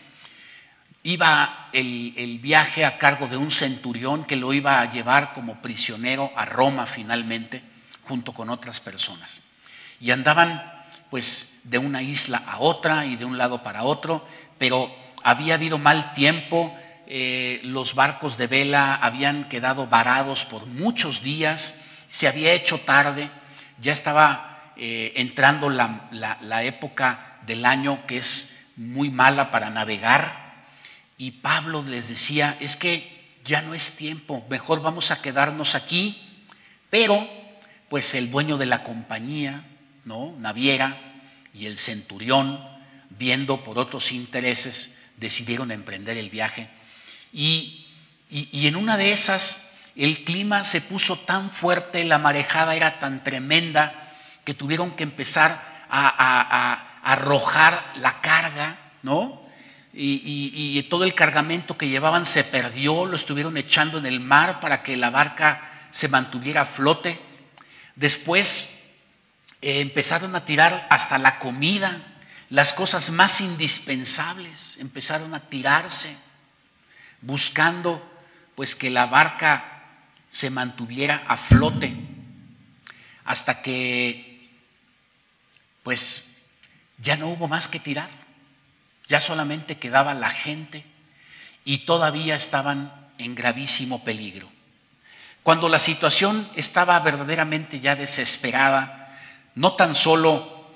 Iba 1.06 1.68
el, 1.72 2.40
viaje 2.42 2.84
a 2.84 2.98
cargo 2.98 3.28
de 3.28 3.36
un 3.36 3.52
centurión 3.52 4.24
que 4.24 4.34
lo 4.34 4.52
iba 4.52 4.80
a 4.80 4.90
llevar 4.90 5.32
como 5.34 5.62
prisionero 5.62 6.32
a 6.34 6.44
Roma 6.44 6.84
finalmente, 6.84 7.62
junto 8.02 8.32
con 8.32 8.50
otras 8.50 8.80
personas. 8.80 9.40
Y 10.00 10.10
andaban 10.10 10.84
pues 11.08 11.60
de 11.62 11.78
una 11.78 12.02
isla 12.02 12.42
a 12.44 12.58
otra 12.58 13.06
y 13.06 13.14
de 13.14 13.24
un 13.24 13.38
lado 13.38 13.62
para 13.62 13.84
otro, 13.84 14.26
pero 14.58 14.92
había 15.22 15.54
habido 15.54 15.78
mal 15.78 16.12
tiempo, 16.12 16.76
eh, 17.06 17.60
los 17.62 17.94
barcos 17.94 18.36
de 18.36 18.46
vela 18.46 18.94
habían 18.94 19.48
quedado 19.48 19.86
varados 19.86 20.44
por 20.44 20.66
muchos 20.66 21.22
días, 21.22 21.76
se 22.08 22.28
había 22.28 22.52
hecho 22.52 22.80
tarde, 22.80 23.30
ya 23.80 23.92
estaba 23.92 24.72
eh, 24.76 25.12
entrando 25.16 25.70
la 25.70 26.62
época 26.64 27.40
del 27.46 27.64
año 27.64 28.06
que 28.06 28.18
es 28.18 28.56
muy 28.76 29.10
mala 29.10 29.50
para 29.50 29.70
navegar 29.70 30.46
y 31.18 31.30
Pablo 31.30 31.82
les 31.82 32.08
decía, 32.08 32.56
es 32.60 32.76
que 32.76 33.38
ya 33.44 33.62
no 33.62 33.74
es 33.74 33.92
tiempo, 33.92 34.44
mejor 34.50 34.82
vamos 34.82 35.10
a 35.10 35.22
quedarnos 35.22 35.74
aquí. 35.74 36.22
Pero, 36.90 37.28
pues 37.88 38.14
el 38.14 38.30
dueño 38.30 38.58
de 38.58 38.66
la 38.66 38.84
compañía, 38.84 39.64
¿no? 40.04 40.34
Naviera 40.38 40.98
y 41.54 41.66
el 41.66 41.78
centurión, 41.78 42.60
viendo 43.10 43.64
por 43.64 43.78
otros 43.78 44.12
intereses, 44.12 44.96
decidieron 45.16 45.70
emprender 45.70 46.18
el 46.18 46.28
viaje. 46.28 46.68
Y, 47.32 47.86
en 48.30 48.76
una 48.76 48.96
de 48.96 49.12
esas, 49.12 49.70
el 49.94 50.24
clima 50.24 50.64
se 50.64 50.80
puso 50.80 51.18
tan 51.18 51.50
fuerte, 51.50 52.04
la 52.04 52.18
marejada 52.18 52.74
era 52.74 52.98
tan 52.98 53.22
tremenda, 53.22 54.14
que 54.44 54.54
tuvieron 54.54 54.92
que 54.92 55.02
empezar 55.02 55.86
a 55.88 57.00
arrojar 57.02 57.92
la 57.96 58.20
carga, 58.20 58.78
¿no? 59.02 59.46
y, 59.98 60.82
todo 60.84 61.04
el 61.04 61.14
cargamento 61.14 61.76
que 61.76 61.88
llevaban 61.88 62.26
se 62.26 62.44
perdió, 62.44 63.06
lo 63.06 63.16
estuvieron 63.16 63.56
echando 63.56 63.98
en 63.98 64.06
el 64.06 64.20
mar 64.20 64.60
para 64.60 64.82
que 64.82 64.96
la 64.96 65.10
barca 65.10 65.88
se 65.90 66.08
mantuviera 66.08 66.62
a 66.62 66.66
flote. 66.66 67.18
Después 67.94 68.74
eh, 69.62 69.80
empezaron 69.80 70.36
a 70.36 70.44
tirar 70.44 70.86
hasta 70.90 71.18
la 71.18 71.38
comida, 71.38 72.02
las 72.50 72.74
cosas 72.74 73.10
más 73.10 73.40
indispensables 73.40 74.76
empezaron 74.78 75.34
a 75.34 75.40
tirarse, 75.40 76.16
buscando 77.20 78.02
pues 78.54 78.74
que 78.74 78.90
la 78.90 79.06
barca 79.06 79.82
se 80.28 80.50
mantuviera 80.50 81.24
a 81.28 81.36
flote, 81.36 81.94
hasta 83.24 83.62
que 83.62 84.48
pues 85.82 86.36
ya 86.98 87.16
no 87.16 87.28
hubo 87.28 87.48
más 87.48 87.68
que 87.68 87.80
tirar. 87.80 88.08
Ya 89.08 89.20
solamente 89.20 89.78
quedaba 89.78 90.14
la 90.14 90.30
gente 90.30 90.84
y 91.64 91.78
todavía 91.78 92.34
estaban 92.34 92.92
en 93.18 93.34
gravísimo 93.34 94.02
peligro. 94.02 94.50
Cuando 95.42 95.68
la 95.68 95.78
situación 95.78 96.48
estaba 96.56 96.98
verdaderamente 97.00 97.78
ya 97.78 97.94
desesperada, 97.94 99.16
no 99.54 99.74
tan 99.74 99.94
solo 99.94 100.70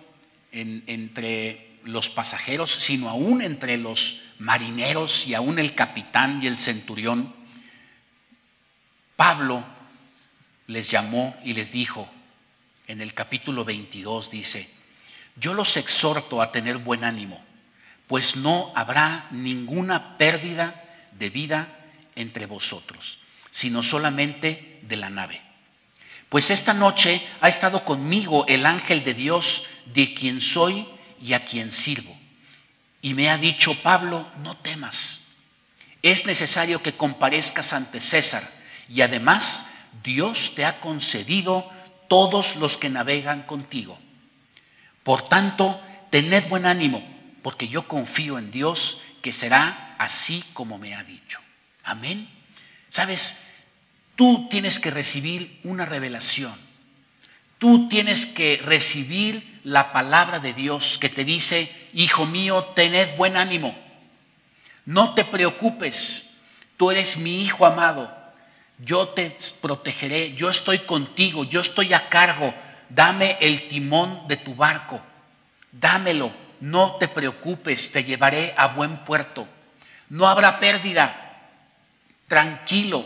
entre 0.52 1.69
los 1.84 2.10
pasajeros, 2.10 2.70
sino 2.70 3.08
aún 3.08 3.42
entre 3.42 3.76
los 3.76 4.20
marineros 4.38 5.26
y 5.26 5.34
aún 5.34 5.58
el 5.58 5.74
capitán 5.74 6.42
y 6.42 6.46
el 6.46 6.58
centurión, 6.58 7.34
Pablo 9.16 9.64
les 10.66 10.90
llamó 10.90 11.36
y 11.44 11.52
les 11.54 11.72
dijo, 11.72 12.08
en 12.86 13.00
el 13.00 13.14
capítulo 13.14 13.64
22 13.64 14.30
dice, 14.30 14.68
yo 15.36 15.54
los 15.54 15.76
exhorto 15.76 16.42
a 16.42 16.52
tener 16.52 16.78
buen 16.78 17.04
ánimo 17.04 17.42
pues 18.10 18.34
no 18.34 18.72
habrá 18.74 19.28
ninguna 19.30 20.18
pérdida 20.18 20.82
de 21.12 21.30
vida 21.30 21.68
entre 22.16 22.46
vosotros, 22.46 23.20
sino 23.52 23.84
solamente 23.84 24.80
de 24.82 24.96
la 24.96 25.10
nave. 25.10 25.40
Pues 26.28 26.50
esta 26.50 26.74
noche 26.74 27.24
ha 27.40 27.48
estado 27.48 27.84
conmigo 27.84 28.46
el 28.48 28.66
ángel 28.66 29.04
de 29.04 29.14
Dios, 29.14 29.62
de 29.94 30.12
quien 30.12 30.40
soy 30.40 30.88
y 31.20 31.32
a 31.34 31.44
quien 31.44 31.72
sirvo. 31.72 32.16
Y 33.02 33.14
me 33.14 33.30
ha 33.30 33.38
dicho, 33.38 33.80
Pablo, 33.82 34.30
no 34.42 34.56
temas, 34.56 35.22
es 36.02 36.24
necesario 36.26 36.82
que 36.82 36.96
comparezcas 36.96 37.72
ante 37.72 38.00
César 38.00 38.48
y 38.88 39.02
además 39.02 39.66
Dios 40.02 40.52
te 40.54 40.64
ha 40.64 40.80
concedido 40.80 41.70
todos 42.08 42.56
los 42.56 42.78
que 42.78 42.88
navegan 42.88 43.42
contigo. 43.42 43.98
Por 45.02 45.28
tanto, 45.28 45.80
tened 46.10 46.48
buen 46.48 46.66
ánimo, 46.66 47.06
porque 47.42 47.68
yo 47.68 47.86
confío 47.86 48.38
en 48.38 48.50
Dios 48.50 49.00
que 49.22 49.32
será 49.32 49.94
así 49.98 50.44
como 50.54 50.78
me 50.78 50.94
ha 50.94 51.04
dicho. 51.04 51.38
Amén. 51.84 52.28
Sabes, 52.88 53.42
tú 54.16 54.48
tienes 54.50 54.80
que 54.80 54.90
recibir 54.90 55.60
una 55.64 55.84
revelación. 55.84 56.54
Tú 57.58 57.88
tienes 57.88 58.26
que 58.26 58.60
recibir 58.64 59.49
la 59.64 59.92
palabra 59.92 60.40
de 60.40 60.52
Dios 60.52 60.98
que 60.98 61.08
te 61.08 61.24
dice, 61.24 61.70
hijo 61.92 62.26
mío, 62.26 62.64
tened 62.74 63.16
buen 63.16 63.36
ánimo. 63.36 63.76
No 64.84 65.14
te 65.14 65.24
preocupes, 65.24 66.30
tú 66.76 66.90
eres 66.90 67.16
mi 67.16 67.42
hijo 67.42 67.66
amado, 67.66 68.12
yo 68.78 69.08
te 69.08 69.36
protegeré, 69.60 70.34
yo 70.34 70.48
estoy 70.48 70.78
contigo, 70.78 71.44
yo 71.44 71.60
estoy 71.60 71.92
a 71.92 72.08
cargo, 72.08 72.54
dame 72.88 73.36
el 73.40 73.68
timón 73.68 74.26
de 74.26 74.36
tu 74.36 74.54
barco, 74.54 75.00
dámelo, 75.72 76.32
no 76.60 76.96
te 76.96 77.08
preocupes, 77.08 77.92
te 77.92 78.04
llevaré 78.04 78.54
a 78.56 78.68
buen 78.68 78.98
puerto, 79.04 79.46
no 80.08 80.26
habrá 80.26 80.58
pérdida, 80.58 81.48
tranquilo, 82.26 83.04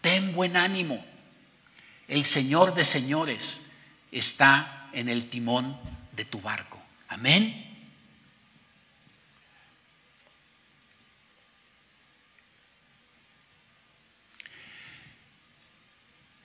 ten 0.00 0.32
buen 0.32 0.56
ánimo. 0.56 1.04
El 2.08 2.24
Señor 2.24 2.74
de 2.74 2.84
señores 2.84 3.66
está 4.12 4.75
en 4.96 5.10
el 5.10 5.26
timón 5.28 5.78
de 6.12 6.24
tu 6.24 6.40
barco. 6.40 6.82
Amén. 7.08 7.64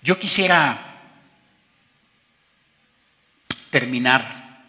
Yo 0.03 0.19
quisiera 0.19 0.99
terminar 3.69 4.63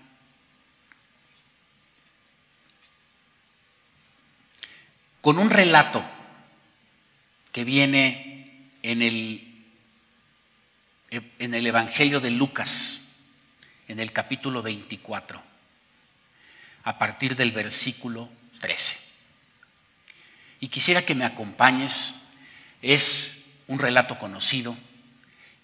con 5.21 5.39
un 5.39 5.51
relato 5.51 6.05
que 7.51 7.65
viene 7.65 8.69
en 8.83 9.03
el, 9.03 9.65
en 11.11 11.55
el 11.55 11.67
Evangelio 11.67 12.21
de 12.21 12.31
Lucas, 12.31 13.02
en 13.93 14.01
el 14.01 14.11
capítulo 14.11 14.63
24, 14.63 15.43
a 16.85 16.99
partir 16.99 17.37
del 17.37 17.53
versículo 17.53 18.27
13. 18.63 18.97
Y 20.61 20.69
quisiera 20.69 21.05
que 21.05 21.15
me 21.15 21.27
acompañes, 21.27 22.15
es 22.81 23.43
un 23.67 23.79
relato 23.79 24.19
conocido 24.19 24.79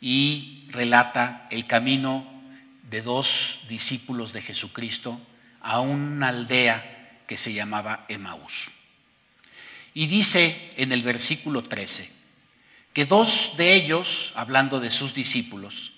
y 0.03 0.67
relata 0.69 1.49
el 1.51 1.67
camino 1.67 2.27
de 2.83 3.01
dos 3.01 3.61
discípulos 3.67 4.35
de 4.35 4.43
Jesucristo 4.43 5.19
a 5.63 5.81
una 5.81 6.29
aldea 6.29 7.23
que 7.27 7.39
se 7.39 7.55
llamaba 7.55 8.05
Emaús. 8.09 8.71
Y 9.95 10.07
dice 10.07 10.75
en 10.77 10.93
el 10.93 11.03
versículo 11.03 11.65
13 11.65 12.11
que 12.93 13.07
dos 13.07 13.55
de 13.57 13.73
ellos, 13.73 14.33
hablando 14.35 14.81
de 14.81 14.91
sus 14.91 15.15
discípulos, 15.15 15.93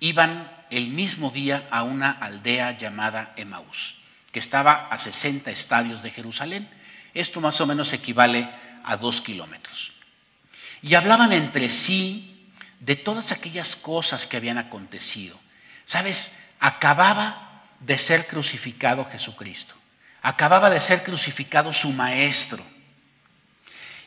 iban 0.00 0.50
el 0.76 0.88
mismo 0.88 1.30
día 1.30 1.68
a 1.70 1.84
una 1.84 2.10
aldea 2.10 2.76
llamada 2.76 3.32
Emaús, 3.36 3.96
que 4.32 4.40
estaba 4.40 4.88
a 4.88 4.98
60 4.98 5.50
estadios 5.50 6.02
de 6.02 6.10
Jerusalén. 6.10 6.68
Esto 7.14 7.40
más 7.40 7.60
o 7.60 7.66
menos 7.66 7.92
equivale 7.92 8.50
a 8.82 8.96
dos 8.96 9.20
kilómetros. 9.20 9.92
Y 10.82 10.94
hablaban 10.94 11.32
entre 11.32 11.70
sí 11.70 12.50
de 12.80 12.96
todas 12.96 13.30
aquellas 13.30 13.76
cosas 13.76 14.26
que 14.26 14.36
habían 14.36 14.58
acontecido. 14.58 15.38
Sabes, 15.84 16.36
acababa 16.58 17.62
de 17.78 17.96
ser 17.96 18.26
crucificado 18.26 19.04
Jesucristo. 19.04 19.74
Acababa 20.22 20.70
de 20.70 20.80
ser 20.80 21.04
crucificado 21.04 21.72
su 21.72 21.92
maestro. 21.92 22.64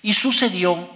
Y 0.02 0.14
sucedió 0.14 0.92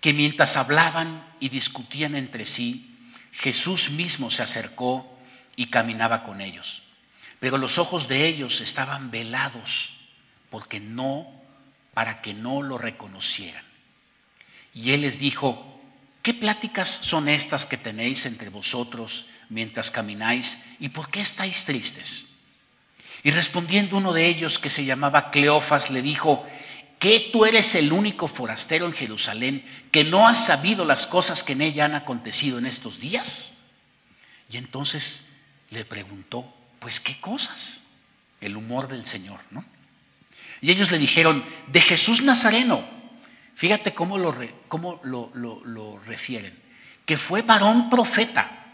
que 0.00 0.12
mientras 0.12 0.56
hablaban 0.56 1.24
y 1.38 1.48
discutían 1.48 2.16
entre 2.16 2.44
sí, 2.44 2.95
Jesús 3.38 3.90
mismo 3.90 4.30
se 4.30 4.42
acercó 4.42 5.18
y 5.56 5.66
caminaba 5.66 6.22
con 6.22 6.40
ellos. 6.40 6.82
Pero 7.40 7.58
los 7.58 7.78
ojos 7.78 8.08
de 8.08 8.26
ellos 8.26 8.60
estaban 8.60 9.10
velados 9.10 9.94
porque 10.50 10.80
no, 10.80 11.30
para 11.92 12.22
que 12.22 12.34
no 12.34 12.62
lo 12.62 12.78
reconocieran. 12.78 13.64
Y 14.74 14.92
él 14.92 15.02
les 15.02 15.18
dijo, 15.18 15.76
¿Qué 16.26 16.34
pláticas 16.34 16.88
son 16.88 17.28
estas 17.28 17.66
que 17.66 17.76
tenéis 17.76 18.26
entre 18.26 18.48
vosotros 18.48 19.26
mientras 19.48 19.92
camináis 19.92 20.58
y 20.80 20.88
por 20.88 21.08
qué 21.08 21.20
estáis 21.20 21.64
tristes? 21.64 22.26
Y 23.22 23.30
respondiendo 23.30 23.96
uno 23.96 24.12
de 24.12 24.26
ellos 24.26 24.58
que 24.58 24.68
se 24.68 24.84
llamaba 24.84 25.30
Cleofas 25.30 25.90
le 25.90 26.02
dijo, 26.02 26.44
¿que 26.98 27.30
tú 27.32 27.44
eres 27.44 27.74
el 27.74 27.92
único 27.92 28.28
forastero 28.28 28.86
en 28.86 28.92
Jerusalén 28.92 29.64
que 29.90 30.04
no 30.04 30.26
has 30.26 30.44
sabido 30.44 30.84
las 30.84 31.06
cosas 31.06 31.42
que 31.42 31.52
en 31.52 31.62
ella 31.62 31.84
han 31.84 31.94
acontecido 31.94 32.58
en 32.58 32.66
estos 32.66 33.00
días? 33.00 33.52
Y 34.50 34.56
entonces 34.56 35.28
le 35.70 35.84
preguntó, 35.84 36.52
pues 36.78 37.00
qué 37.00 37.20
cosas? 37.20 37.82
El 38.40 38.56
humor 38.56 38.88
del 38.88 39.04
Señor, 39.04 39.40
¿no? 39.50 39.64
Y 40.60 40.70
ellos 40.70 40.90
le 40.90 40.98
dijeron, 40.98 41.44
de 41.68 41.80
Jesús 41.80 42.22
Nazareno 42.22 42.96
Fíjate 43.56 43.94
cómo 43.94 44.18
lo, 44.18 44.34
lo, 45.32 45.98
refieren. 46.00 46.56
Que 47.06 47.16
fue 47.16 47.40
varón 47.40 47.88
profeta, 47.88 48.66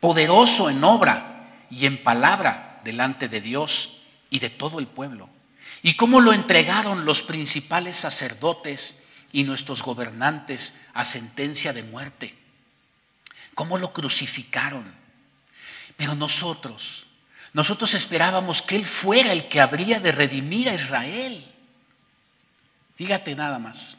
poderoso 0.00 0.70
en 0.70 0.82
obra 0.82 1.66
y 1.70 1.84
en 1.84 2.02
palabra 2.02 2.80
delante 2.82 3.28
de 3.28 3.42
Dios 3.42 4.00
y 4.30 4.38
de 4.38 4.48
todo 4.48 4.78
el 4.78 4.86
pueblo. 4.86 5.28
Y 5.82 5.94
cómo 5.94 6.20
lo 6.20 6.32
entregaron 6.32 7.04
los 7.04 7.22
principales 7.22 7.96
sacerdotes 7.96 9.00
y 9.32 9.44
nuestros 9.44 9.82
gobernantes 9.82 10.74
a 10.92 11.04
sentencia 11.04 11.72
de 11.72 11.82
muerte. 11.82 12.36
Cómo 13.54 13.78
lo 13.78 13.92
crucificaron. 13.92 14.84
Pero 15.96 16.14
nosotros, 16.14 17.06
nosotros 17.52 17.94
esperábamos 17.94 18.62
que 18.62 18.76
Él 18.76 18.86
fuera 18.86 19.32
el 19.32 19.48
que 19.48 19.60
habría 19.60 20.00
de 20.00 20.12
redimir 20.12 20.68
a 20.68 20.74
Israel. 20.74 21.46
Fíjate 22.96 23.34
nada 23.34 23.58
más. 23.58 23.98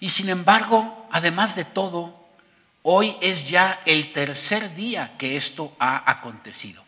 Y 0.00 0.10
sin 0.10 0.28
embargo, 0.28 1.08
además 1.10 1.56
de 1.56 1.64
todo, 1.64 2.26
hoy 2.82 3.16
es 3.20 3.48
ya 3.48 3.80
el 3.86 4.12
tercer 4.12 4.74
día 4.74 5.16
que 5.18 5.36
esto 5.36 5.74
ha 5.78 6.10
acontecido. 6.10 6.85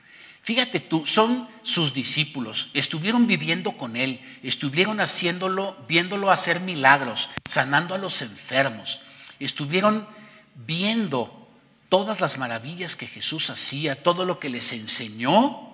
Fíjate 0.48 0.80
tú, 0.80 1.04
son 1.04 1.46
sus 1.62 1.92
discípulos, 1.92 2.70
estuvieron 2.72 3.26
viviendo 3.26 3.76
con 3.76 3.96
Él, 3.96 4.18
estuvieron 4.42 4.98
haciéndolo, 4.98 5.76
viéndolo 5.86 6.30
hacer 6.30 6.60
milagros, 6.60 7.28
sanando 7.44 7.94
a 7.94 7.98
los 7.98 8.22
enfermos, 8.22 9.02
estuvieron 9.40 10.08
viendo 10.54 11.50
todas 11.90 12.22
las 12.22 12.38
maravillas 12.38 12.96
que 12.96 13.06
Jesús 13.06 13.50
hacía, 13.50 14.02
todo 14.02 14.24
lo 14.24 14.40
que 14.40 14.48
les 14.48 14.72
enseñó, 14.72 15.68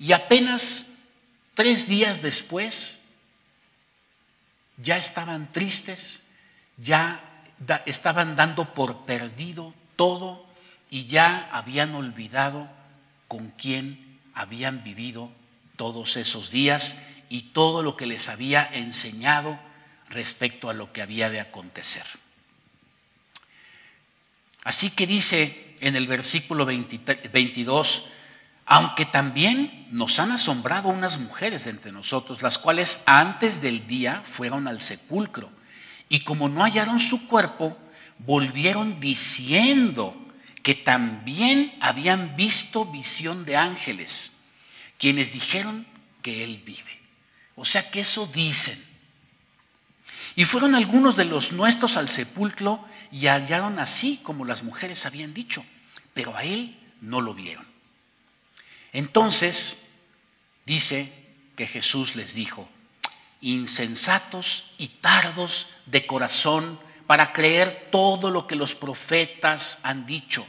y 0.00 0.10
apenas 0.10 0.94
tres 1.54 1.86
días 1.86 2.20
después 2.20 2.98
ya 4.78 4.96
estaban 4.96 5.52
tristes, 5.52 6.22
ya 6.78 7.22
estaban 7.86 8.34
dando 8.34 8.74
por 8.74 9.04
perdido 9.04 9.72
todo 9.94 10.44
y 10.90 11.06
ya 11.06 11.48
habían 11.52 11.94
olvidado 11.94 12.76
con 13.28 13.50
quién 13.50 14.18
habían 14.34 14.82
vivido 14.82 15.30
todos 15.76 16.16
esos 16.16 16.50
días 16.50 16.98
y 17.28 17.42
todo 17.52 17.82
lo 17.82 17.96
que 17.96 18.06
les 18.06 18.28
había 18.28 18.68
enseñado 18.72 19.58
respecto 20.08 20.70
a 20.70 20.74
lo 20.74 20.92
que 20.92 21.02
había 21.02 21.30
de 21.30 21.40
acontecer. 21.40 22.04
Así 24.64 24.90
que 24.90 25.06
dice 25.06 25.74
en 25.80 25.94
el 25.94 26.06
versículo 26.06 26.66
22, 26.66 28.06
aunque 28.66 29.06
también 29.06 29.86
nos 29.90 30.18
han 30.18 30.32
asombrado 30.32 30.88
unas 30.88 31.18
mujeres 31.18 31.66
entre 31.66 31.92
nosotros, 31.92 32.42
las 32.42 32.58
cuales 32.58 33.02
antes 33.06 33.60
del 33.60 33.86
día 33.86 34.22
fueron 34.26 34.68
al 34.68 34.80
sepulcro, 34.80 35.50
y 36.08 36.20
como 36.20 36.48
no 36.48 36.62
hallaron 36.64 37.00
su 37.00 37.28
cuerpo, 37.28 37.76
volvieron 38.18 39.00
diciendo 39.00 40.16
que 40.68 40.74
también 40.74 41.74
habían 41.80 42.36
visto 42.36 42.84
visión 42.84 43.46
de 43.46 43.56
ángeles, 43.56 44.32
quienes 44.98 45.32
dijeron 45.32 45.86
que 46.20 46.44
Él 46.44 46.58
vive. 46.58 47.00
O 47.54 47.64
sea 47.64 47.90
que 47.90 48.00
eso 48.00 48.26
dicen. 48.26 48.78
Y 50.36 50.44
fueron 50.44 50.74
algunos 50.74 51.16
de 51.16 51.24
los 51.24 51.52
nuestros 51.52 51.96
al 51.96 52.10
sepulcro 52.10 52.86
y 53.10 53.28
hallaron 53.28 53.78
así 53.78 54.20
como 54.22 54.44
las 54.44 54.62
mujeres 54.62 55.06
habían 55.06 55.32
dicho, 55.32 55.64
pero 56.12 56.36
a 56.36 56.44
Él 56.44 56.78
no 57.00 57.22
lo 57.22 57.32
vieron. 57.32 57.66
Entonces 58.92 59.86
dice 60.66 61.10
que 61.56 61.66
Jesús 61.66 62.14
les 62.14 62.34
dijo, 62.34 62.68
insensatos 63.40 64.72
y 64.76 64.88
tardos 64.88 65.68
de 65.86 66.06
corazón 66.06 66.78
para 67.06 67.32
creer 67.32 67.88
todo 67.90 68.30
lo 68.30 68.46
que 68.46 68.54
los 68.54 68.74
profetas 68.74 69.78
han 69.82 70.04
dicho. 70.04 70.46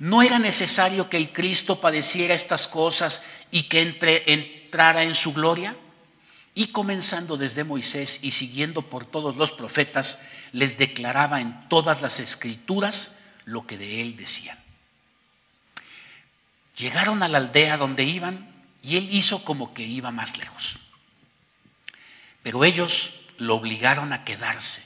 No 0.00 0.22
era 0.22 0.38
necesario 0.38 1.10
que 1.10 1.18
el 1.18 1.30
Cristo 1.30 1.78
padeciera 1.78 2.34
estas 2.34 2.66
cosas 2.66 3.22
y 3.50 3.64
que 3.64 3.82
entre, 3.82 4.32
entrara 4.32 5.02
en 5.04 5.14
su 5.14 5.34
gloria. 5.34 5.76
Y 6.54 6.68
comenzando 6.68 7.36
desde 7.36 7.64
Moisés 7.64 8.20
y 8.22 8.30
siguiendo 8.30 8.80
por 8.80 9.04
todos 9.04 9.36
los 9.36 9.52
profetas, 9.52 10.22
les 10.52 10.78
declaraba 10.78 11.42
en 11.42 11.68
todas 11.68 12.00
las 12.00 12.18
escrituras 12.18 13.12
lo 13.44 13.66
que 13.66 13.76
de 13.76 14.00
él 14.00 14.16
decían. 14.16 14.58
Llegaron 16.78 17.22
a 17.22 17.28
la 17.28 17.36
aldea 17.36 17.76
donde 17.76 18.04
iban 18.04 18.48
y 18.82 18.96
él 18.96 19.06
hizo 19.12 19.44
como 19.44 19.74
que 19.74 19.82
iba 19.82 20.10
más 20.10 20.38
lejos. 20.38 20.78
Pero 22.42 22.64
ellos 22.64 23.20
lo 23.36 23.54
obligaron 23.56 24.14
a 24.14 24.24
quedarse, 24.24 24.82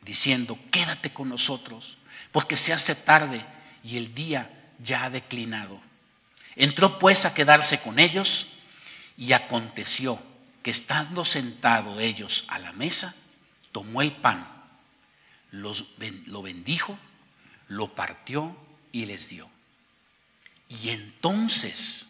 diciendo, 0.00 0.58
quédate 0.70 1.12
con 1.12 1.28
nosotros, 1.28 1.98
porque 2.32 2.56
se 2.56 2.72
hace 2.72 2.94
tarde 2.94 3.44
y 3.84 3.98
el 3.98 4.14
día 4.14 4.50
ya 4.82 5.04
ha 5.04 5.10
declinado. 5.10 5.80
Entró 6.56 6.98
pues 6.98 7.26
a 7.26 7.34
quedarse 7.34 7.80
con 7.80 7.98
ellos 7.98 8.48
y 9.16 9.32
aconteció 9.32 10.20
que 10.62 10.70
estando 10.70 11.24
sentados 11.24 12.00
ellos 12.00 12.44
a 12.48 12.58
la 12.58 12.72
mesa, 12.72 13.14
tomó 13.70 14.02
el 14.02 14.12
pan, 14.12 14.48
lo 15.50 16.42
bendijo, 16.42 16.98
lo 17.68 17.94
partió 17.94 18.56
y 18.90 19.06
les 19.06 19.28
dio. 19.28 19.48
Y 20.68 20.90
entonces 20.90 22.08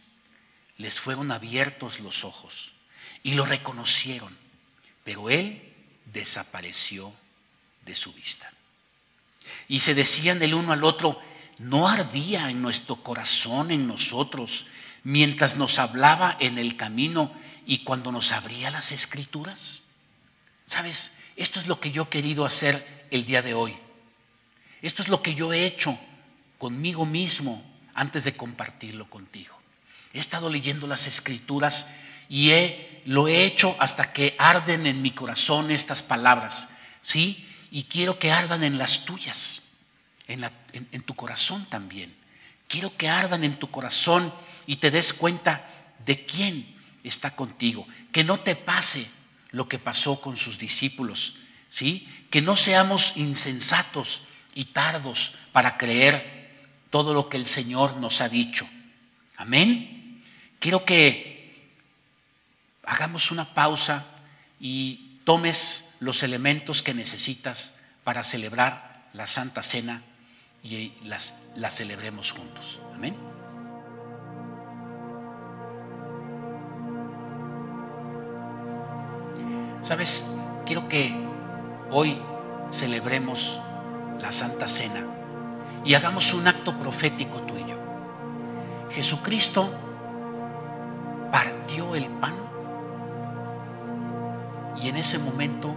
les 0.79 1.01
fueron 1.01 1.33
abiertos 1.33 2.01
los 2.01 2.25
ojos 2.25 2.73
y 3.23 3.35
lo 3.35 3.45
reconocieron, 3.45 4.37
pero 5.03 5.31
él 5.31 5.73
desapareció 6.13 7.13
de 7.85 7.97
su 7.97 8.13
vista. 8.13 8.51
Y 9.69 9.81
se 9.81 9.95
decían 9.95 10.43
el 10.43 10.55
uno 10.55 10.73
al 10.73 10.85
otro, 10.85 11.21
no 11.59 11.89
ardía 11.89 12.51
en 12.51 12.63
nuestro 12.63 12.97
corazón, 12.97 13.71
en 13.71 13.87
nosotros, 13.87 14.67
mientras 15.03 15.57
nos 15.57 15.79
hablaba 15.79 16.37
en 16.41 16.59
el 16.59 16.77
camino 16.77 17.33
y 17.67 17.79
cuando 17.85 18.13
nos 18.13 18.33
abría 18.33 18.71
las 18.71 18.93
escrituras. 18.93 19.83
¿Sabes? 20.67 21.17
Esto 21.37 21.61
es 21.61 21.67
lo 21.67 21.81
que 21.81 21.91
yo 21.91 22.05
he 22.05 22.09
querido 22.09 22.45
hacer 22.45 23.07
el 23.11 23.25
día 23.25 23.43
de 23.43 23.55
hoy. 23.55 23.77
Esto 24.83 25.03
es 25.03 25.09
lo 25.09 25.23
que 25.23 25.35
yo 25.35 25.53
he 25.53 25.65
hecho 25.65 25.99
conmigo 26.59 27.07
mismo 27.07 27.63
antes 27.95 28.25
de 28.25 28.37
compartirlo 28.37 29.09
contigo. 29.09 29.55
He 30.13 30.19
estado 30.19 30.51
leyendo 30.51 30.87
las 30.87 31.07
escrituras 31.07 31.91
y 32.29 32.51
he, 32.51 33.03
lo 33.05 33.29
he 33.29 33.45
hecho 33.45 33.77
hasta 33.79 34.13
que 34.13 34.37
arden 34.39 34.87
en 34.87 35.03
mi 35.03 35.11
corazón 35.11 35.71
estas 35.71 36.03
palabras, 36.03 36.69
¿sí? 37.03 37.49
Y 37.71 37.85
quiero 37.85 38.19
que 38.19 38.31
ardan 38.33 38.63
en 38.63 38.79
las 38.79 39.05
tuyas, 39.05 39.63
en, 40.27 41.03
tu 41.03 41.15
corazón 41.15 41.67
también. 41.67 42.15
Quiero 42.69 42.97
que 42.97 43.09
ardan 43.09 43.45
en 43.45 43.59
tu 43.59 43.71
corazón 43.71 44.33
y 44.67 44.77
te 44.77 44.91
des 44.91 45.13
cuenta 45.13 45.69
de 46.05 46.25
quién 46.25 46.75
está 47.03 47.37
contigo. 47.37 47.87
Que 48.13 48.25
no 48.25 48.41
te 48.41 48.57
pase 48.57 49.07
lo 49.51 49.69
que 49.69 49.79
pasó 49.79 50.21
con 50.21 50.37
sus 50.37 50.59
discípulos, 50.59 51.37
¿sí? 51.69 52.09
Que 52.31 52.41
no 52.41 52.57
seamos 52.57 53.17
insensatos 53.17 54.23
y 54.55 54.67
tardos 54.67 55.35
para 55.53 55.77
creer 55.77 56.51
todo 56.91 57.13
lo 57.13 57.29
que 57.29 57.37
el 57.37 57.47
Señor 57.47 57.97
nos 57.99 58.21
ha 58.21 58.29
dicho. 58.29 58.67
Amén. 59.37 60.23
Quiero 60.59 60.85
que 60.85 61.69
hagamos 62.85 63.31
una 63.31 63.53
pausa 63.53 64.07
y 64.59 65.19
tomes 65.25 65.85
los 66.01 66.23
elementos 66.23 66.83
que 66.83 66.95
necesitas 66.95 67.75
para 68.03 68.25
celebrar 68.25 69.09
la 69.13 69.27
Santa 69.27 69.63
Cena 69.63 70.03
y 70.65 70.95
las, 71.05 71.35
la 71.57 71.71
celebremos 71.71 72.33
juntos. 72.33 72.81
Amén. 72.95 73.15
Sabes, 79.83 80.25
quiero 80.65 80.89
que 80.89 81.15
hoy 81.91 82.17
celebremos 82.71 83.61
la 84.19 84.33
Santa 84.33 84.67
Cena 84.67 85.05
y 85.85 85.93
hagamos 85.93 86.33
un 86.33 86.49
acto 86.49 86.79
profético 86.79 87.43
tú 87.43 87.59
y 87.59 87.69
yo. 87.69 87.77
Jesucristo 88.91 89.71
partió 91.31 91.95
el 91.95 92.07
pan 92.07 92.35
y 94.81 94.89
en 94.89 94.97
ese 94.97 95.19
momento 95.19 95.77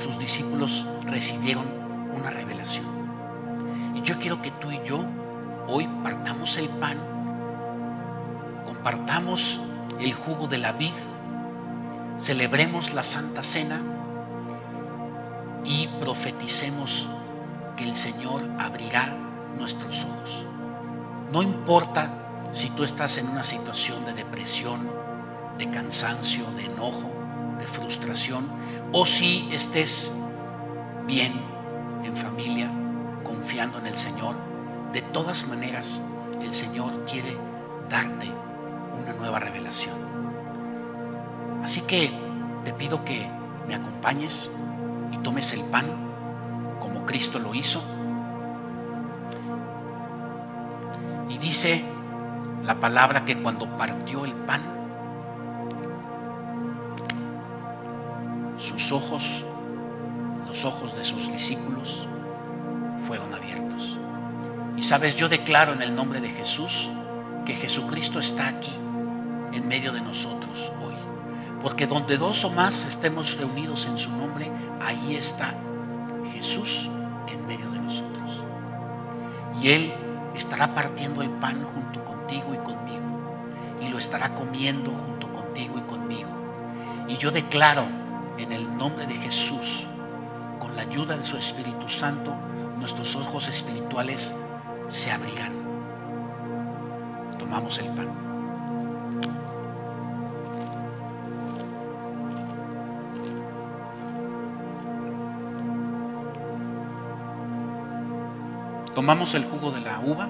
sus 0.00 0.16
discípulos 0.20 0.86
recibieron 1.04 1.87
una 2.12 2.30
revelación. 2.30 2.86
Y 3.94 4.02
yo 4.02 4.18
quiero 4.18 4.40
que 4.42 4.50
tú 4.52 4.70
y 4.70 4.80
yo 4.84 5.04
hoy 5.66 5.88
partamos 6.02 6.56
el 6.56 6.68
pan, 6.68 6.98
compartamos 8.64 9.60
el 10.00 10.12
jugo 10.14 10.46
de 10.46 10.58
la 10.58 10.72
vid, 10.72 10.92
celebremos 12.18 12.94
la 12.94 13.02
Santa 13.02 13.42
Cena 13.42 13.80
y 15.64 15.88
profeticemos 16.00 17.08
que 17.76 17.84
el 17.84 17.94
Señor 17.94 18.42
abrirá 18.58 19.14
nuestros 19.58 20.04
ojos. 20.04 20.46
No 21.32 21.42
importa 21.42 22.10
si 22.50 22.70
tú 22.70 22.84
estás 22.84 23.18
en 23.18 23.28
una 23.28 23.44
situación 23.44 24.04
de 24.04 24.14
depresión, 24.14 24.90
de 25.58 25.68
cansancio, 25.70 26.44
de 26.56 26.64
enojo, 26.64 27.10
de 27.58 27.66
frustración, 27.66 28.48
o 28.92 29.04
si 29.04 29.48
estés 29.52 30.12
bien 31.06 31.57
en 32.08 32.16
familia, 32.16 32.70
confiando 33.22 33.78
en 33.78 33.86
el 33.86 33.96
Señor. 33.96 34.36
De 34.92 35.02
todas 35.02 35.46
maneras, 35.46 36.02
el 36.42 36.52
Señor 36.52 37.04
quiere 37.04 37.36
darte 37.88 38.26
una 39.00 39.12
nueva 39.12 39.38
revelación. 39.38 39.96
Así 41.62 41.82
que 41.82 42.12
te 42.64 42.72
pido 42.72 43.04
que 43.04 43.28
me 43.66 43.74
acompañes 43.74 44.50
y 45.12 45.18
tomes 45.18 45.52
el 45.52 45.62
pan 45.62 46.08
Cristo 47.08 47.38
lo 47.38 47.54
hizo. 47.54 47.82
Y 51.30 51.38
dice 51.38 51.82
la 52.62 52.78
palabra 52.78 53.24
que 53.24 53.42
cuando 53.42 53.66
partió 53.78 54.26
el 54.26 54.34
pan, 54.34 54.60
sus 58.58 58.92
ojos, 58.92 59.46
los 60.48 60.64
ojos 60.64 60.96
de 60.96 61.04
sus 61.04 61.30
discípulos, 61.30 62.08
fueron 62.98 63.34
abiertos. 63.34 63.98
Y 64.76 64.82
sabes, 64.82 65.16
yo 65.16 65.28
declaro 65.28 65.72
en 65.72 65.82
el 65.82 65.94
nombre 65.94 66.20
de 66.20 66.30
Jesús 66.30 66.90
que 67.44 67.54
Jesucristo 67.54 68.18
está 68.18 68.48
aquí, 68.48 68.72
en 69.52 69.66
medio 69.66 69.92
de 69.92 70.00
nosotros 70.00 70.72
hoy. 70.84 70.94
Porque 71.62 71.86
donde 71.86 72.16
dos 72.16 72.44
o 72.44 72.50
más 72.50 72.86
estemos 72.86 73.36
reunidos 73.36 73.86
en 73.86 73.98
su 73.98 74.10
nombre, 74.10 74.50
ahí 74.80 75.16
está 75.16 75.54
Jesús 76.32 76.88
en 77.28 77.46
medio 77.46 77.68
de 77.70 77.80
nosotros. 77.80 78.44
Y 79.60 79.70
Él 79.70 79.92
estará 80.36 80.74
partiendo 80.74 81.22
el 81.22 81.30
pan 81.30 81.62
junto 81.64 82.04
contigo 82.04 82.54
y 82.54 82.58
conmigo. 82.58 83.06
Y 83.82 83.88
lo 83.88 83.98
estará 83.98 84.34
comiendo 84.34 84.92
junto 84.92 85.32
contigo 85.32 85.78
y 85.78 85.82
conmigo. 85.82 86.28
Y 87.08 87.16
yo 87.16 87.30
declaro 87.30 87.86
en 88.38 88.52
el 88.52 88.76
nombre 88.76 89.06
de 89.06 89.14
Jesús, 89.14 89.87
ayuda 90.88 91.16
de 91.16 91.22
su 91.22 91.36
Espíritu 91.36 91.88
Santo, 91.88 92.34
nuestros 92.78 93.14
ojos 93.14 93.48
espirituales 93.48 94.34
se 94.88 95.10
abrirán. 95.10 95.52
Tomamos 97.38 97.78
el 97.78 97.88
pan. 97.88 98.08
Tomamos 108.94 109.34
el 109.34 109.44
jugo 109.44 109.70
de 109.70 109.80
la 109.80 110.00
uva, 110.00 110.28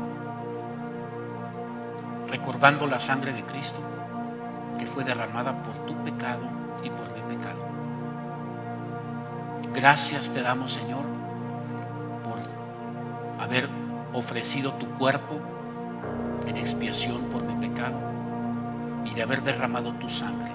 recordando 2.28 2.87
la 2.87 2.99
sangre 2.99 3.32
de 3.32 3.43
Cristo 3.45 3.78
que 4.78 4.87
fue 4.87 5.05
derramada 5.05 5.62
por 5.62 5.74
tu 5.87 5.95
pecado 6.05 6.43
y 6.82 6.91
por 6.91 7.11
mi 7.14 7.35
pecado. 7.35 7.68
Gracias 9.81 10.33
te 10.33 10.43
damos, 10.43 10.72
Señor, 10.72 11.05
por 12.24 13.41
haber 13.41 13.68
ofrecido 14.12 14.72
tu 14.72 14.89
cuerpo 14.99 15.41
en 16.49 16.57
expiación 16.57 17.26
por 17.26 17.45
mi 17.45 17.55
pecado 17.64 18.01
y 19.05 19.14
de 19.14 19.22
haber 19.22 19.41
derramado 19.41 19.93
tu 19.93 20.09
sangre 20.09 20.51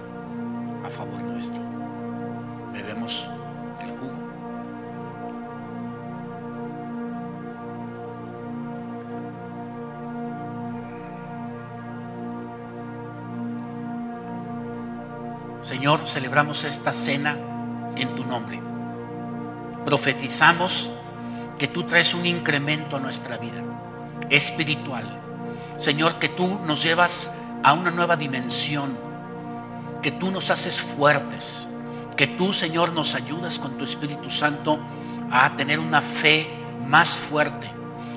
a 0.86 0.89
favor 0.89 1.21
nuestro. 1.21 1.61
Bebemos 2.74 3.30
Señor, 15.61 16.09
celebramos 16.09 16.65
esta 16.65 16.91
cena 16.91 17.38
en 17.95 18.15
tu 18.15 18.26
nombre. 18.26 18.72
Profetizamos 19.86 20.89
que 21.57 21.67
tú 21.67 21.84
traes 21.84 22.13
un 22.13 22.25
incremento 22.25 22.95
a 22.95 22.99
nuestra 22.99 23.38
vida 23.38 23.63
espiritual. 24.29 25.03
Señor, 25.77 26.19
que 26.19 26.29
tú 26.29 26.59
nos 26.65 26.84
llevas 26.84 27.31
a 27.63 27.73
una 27.73 27.91
nueva 27.91 28.15
dimensión, 28.15 28.97
que 30.01 30.11
tú 30.11 30.31
nos 30.31 30.49
haces 30.49 30.81
fuertes, 30.81 31.67
que 32.15 32.27
tú, 32.27 32.53
Señor, 32.53 32.93
nos 32.93 33.15
ayudas 33.15 33.59
con 33.59 33.77
tu 33.77 33.84
Espíritu 33.84 34.29
Santo 34.29 34.79
a 35.31 35.55
tener 35.55 35.79
una 35.79 36.01
fe 36.01 36.49
más 36.88 37.17
fuerte, 37.17 37.67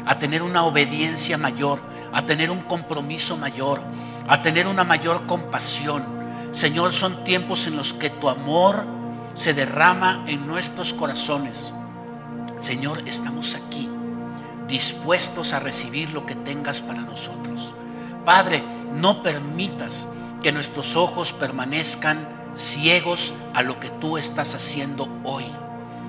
a 0.04 0.18
tener 0.18 0.42
una 0.42 0.64
obediencia 0.64 1.38
mayor, 1.38 1.80
a 2.12 2.26
tener 2.26 2.50
un 2.50 2.62
compromiso 2.62 3.36
mayor, 3.36 3.80
a 4.28 4.42
tener 4.42 4.66
una 4.66 4.84
mayor 4.84 5.26
compasión. 5.26 6.04
Señor, 6.52 6.92
son 6.92 7.24
tiempos 7.24 7.66
en 7.66 7.76
los 7.76 7.92
que 7.92 8.10
tu 8.10 8.28
amor 8.28 8.95
se 9.36 9.54
derrama 9.54 10.24
en 10.26 10.48
nuestros 10.48 10.92
corazones. 10.92 11.72
Señor, 12.58 13.02
estamos 13.06 13.54
aquí 13.54 13.88
dispuestos 14.66 15.52
a 15.52 15.60
recibir 15.60 16.10
lo 16.10 16.26
que 16.26 16.34
tengas 16.34 16.80
para 16.82 17.02
nosotros. 17.02 17.74
Padre, 18.24 18.64
no 18.94 19.22
permitas 19.22 20.08
que 20.42 20.52
nuestros 20.52 20.96
ojos 20.96 21.32
permanezcan 21.32 22.28
ciegos 22.54 23.32
a 23.54 23.62
lo 23.62 23.78
que 23.78 23.90
tú 23.90 24.18
estás 24.18 24.54
haciendo 24.54 25.08
hoy. 25.22 25.44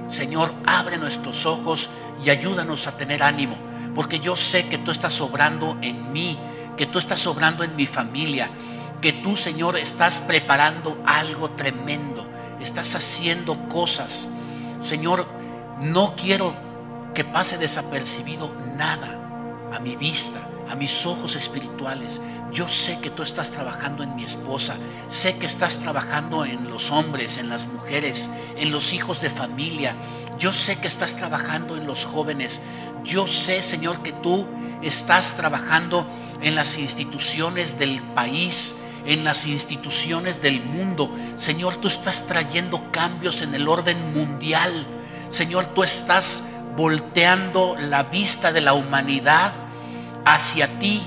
Señor, 0.07 0.53
abre 0.65 0.97
nuestros 0.97 1.45
ojos 1.45 1.89
y 2.23 2.29
ayúdanos 2.29 2.87
a 2.87 2.97
tener 2.97 3.21
ánimo, 3.21 3.55
porque 3.93 4.19
yo 4.19 4.35
sé 4.35 4.67
que 4.67 4.77
tú 4.77 4.91
estás 4.91 5.19
obrando 5.21 5.77
en 5.81 6.11
mí, 6.13 6.39
que 6.77 6.85
tú 6.85 6.97
estás 6.97 7.27
obrando 7.27 7.63
en 7.63 7.75
mi 7.75 7.85
familia, 7.85 8.49
que 9.01 9.13
tú, 9.13 9.35
Señor, 9.35 9.77
estás 9.77 10.19
preparando 10.19 11.03
algo 11.05 11.51
tremendo, 11.51 12.26
estás 12.63 12.95
haciendo 12.95 13.67
cosas. 13.69 14.27
Señor, 14.79 15.27
no 15.81 16.15
quiero 16.15 16.55
que 17.13 17.23
pase 17.23 17.57
desapercibido 17.57 18.53
nada 18.75 19.69
a 19.73 19.79
mi 19.79 19.95
vista, 19.95 20.39
a 20.69 20.75
mis 20.75 21.05
ojos 21.05 21.35
espirituales. 21.35 22.21
Yo 22.51 22.67
sé 22.67 22.99
que 22.99 23.09
tú 23.09 23.23
estás 23.23 23.51
trabajando 23.51 24.03
en 24.03 24.15
mi 24.15 24.23
esposa, 24.23 24.75
sé 25.07 25.37
que 25.37 25.45
estás 25.45 25.79
trabajando 25.79 26.45
en 26.45 26.69
los 26.69 26.91
hombres, 26.91 27.37
en 27.37 27.49
las 27.49 27.67
mujeres, 27.67 28.29
en 28.55 28.71
los 28.71 28.93
hijos 28.93 29.21
de 29.21 29.29
familia. 29.29 29.95
Yo 30.39 30.53
sé 30.53 30.77
que 30.77 30.87
estás 30.87 31.15
trabajando 31.15 31.75
en 31.75 31.87
los 31.87 32.05
jóvenes. 32.05 32.61
Yo 33.03 33.27
sé, 33.27 33.61
Señor, 33.61 34.01
que 34.01 34.13
tú 34.13 34.45
estás 34.81 35.35
trabajando 35.35 36.07
en 36.41 36.55
las 36.55 36.77
instituciones 36.77 37.79
del 37.79 38.01
país, 38.13 38.75
en 39.07 39.23
las 39.23 39.47
instituciones 39.47 40.41
del 40.41 40.63
mundo. 40.63 41.09
Señor, 41.37 41.77
tú 41.77 41.87
estás 41.87 42.27
trayendo 42.27 42.91
cambios 42.91 43.41
en 43.41 43.55
el 43.55 43.67
orden 43.67 44.13
mundial. 44.13 44.85
Señor, 45.29 45.67
tú 45.67 45.81
estás 45.81 46.43
volteando 46.75 47.75
la 47.79 48.03
vista 48.03 48.51
de 48.51 48.61
la 48.61 48.73
humanidad 48.73 49.53
hacia 50.25 50.67
ti. 50.77 51.01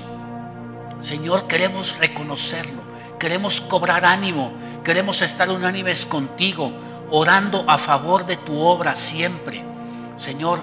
Señor, 0.99 1.47
queremos 1.47 1.97
reconocerlo, 1.97 2.81
queremos 3.19 3.61
cobrar 3.61 4.03
ánimo, 4.03 4.51
queremos 4.83 5.21
estar 5.21 5.49
unánimes 5.49 6.05
contigo, 6.05 6.73
orando 7.11 7.65
a 7.67 7.77
favor 7.77 8.25
de 8.25 8.37
tu 8.37 8.59
obra 8.59 8.95
siempre. 8.95 9.63
Señor, 10.15 10.59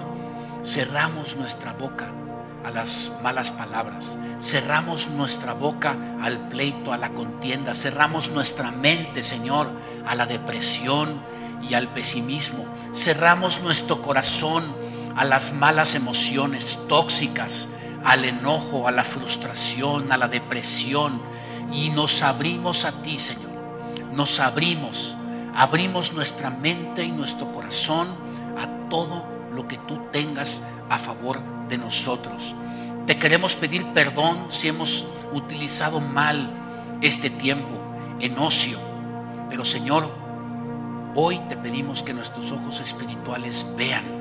cerramos 0.63 1.35
nuestra 1.35 1.73
boca 1.73 2.13
a 2.63 2.71
las 2.71 3.13
malas 3.23 3.51
palabras, 3.51 4.17
cerramos 4.41 5.09
nuestra 5.09 5.53
boca 5.53 5.97
al 6.21 6.49
pleito, 6.49 6.93
a 6.93 6.97
la 6.97 7.09
contienda, 7.09 7.73
cerramos 7.73 8.31
nuestra 8.31 8.71
mente, 8.71 9.23
Señor, 9.23 9.69
a 10.05 10.15
la 10.15 10.25
depresión 10.25 11.21
y 11.61 11.73
al 11.73 11.91
pesimismo, 11.93 12.65
cerramos 12.93 13.61
nuestro 13.61 14.01
corazón 14.01 14.75
a 15.15 15.25
las 15.25 15.53
malas 15.53 15.95
emociones 15.95 16.79
tóxicas, 16.87 17.69
al 18.03 18.25
enojo, 18.25 18.87
a 18.87 18.91
la 18.91 19.03
frustración, 19.03 20.11
a 20.11 20.17
la 20.17 20.27
depresión. 20.27 21.21
Y 21.73 21.89
nos 21.89 22.21
abrimos 22.21 22.85
a 22.85 22.91
ti, 23.03 23.19
Señor. 23.19 23.51
Nos 24.13 24.39
abrimos, 24.39 25.15
abrimos 25.53 26.13
nuestra 26.13 26.49
mente 26.49 27.03
y 27.03 27.11
nuestro 27.11 27.51
corazón 27.51 28.07
a 28.57 28.89
todo 28.89 29.25
lo 29.53 29.67
que 29.67 29.77
tú 29.77 29.99
tengas 30.11 30.63
a 30.89 30.97
favor 30.97 31.58
de 31.69 31.77
nosotros. 31.77 32.55
Te 33.05 33.17
queremos 33.17 33.55
pedir 33.55 33.85
perdón 33.93 34.47
si 34.49 34.67
hemos 34.67 35.05
utilizado 35.33 35.99
mal 35.99 36.51
este 37.01 37.29
tiempo 37.29 37.79
en 38.19 38.37
ocio. 38.37 38.77
Pero 39.49 39.63
Señor, 39.65 40.11
hoy 41.15 41.39
te 41.49 41.57
pedimos 41.57 42.03
que 42.03 42.13
nuestros 42.13 42.51
ojos 42.51 42.79
espirituales 42.81 43.65
vean 43.77 44.19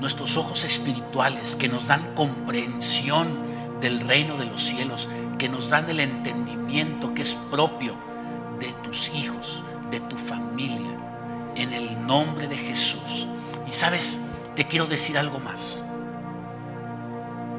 nuestros 0.00 0.36
ojos 0.36 0.64
espirituales 0.64 1.56
que 1.56 1.68
nos 1.68 1.86
dan 1.86 2.14
comprensión 2.14 3.80
del 3.80 4.00
reino 4.00 4.36
de 4.36 4.46
los 4.46 4.62
cielos, 4.62 5.08
que 5.38 5.48
nos 5.48 5.68
dan 5.68 5.88
el 5.88 6.00
entendimiento 6.00 7.14
que 7.14 7.22
es 7.22 7.34
propio 7.34 7.94
de 8.58 8.72
tus 8.84 9.10
hijos, 9.14 9.64
de 9.90 10.00
tu 10.00 10.16
familia, 10.16 10.98
en 11.54 11.72
el 11.72 12.06
nombre 12.06 12.48
de 12.48 12.56
Jesús. 12.56 13.26
Y 13.66 13.72
sabes, 13.72 14.18
te 14.54 14.66
quiero 14.66 14.86
decir 14.86 15.18
algo 15.18 15.40
más. 15.40 15.82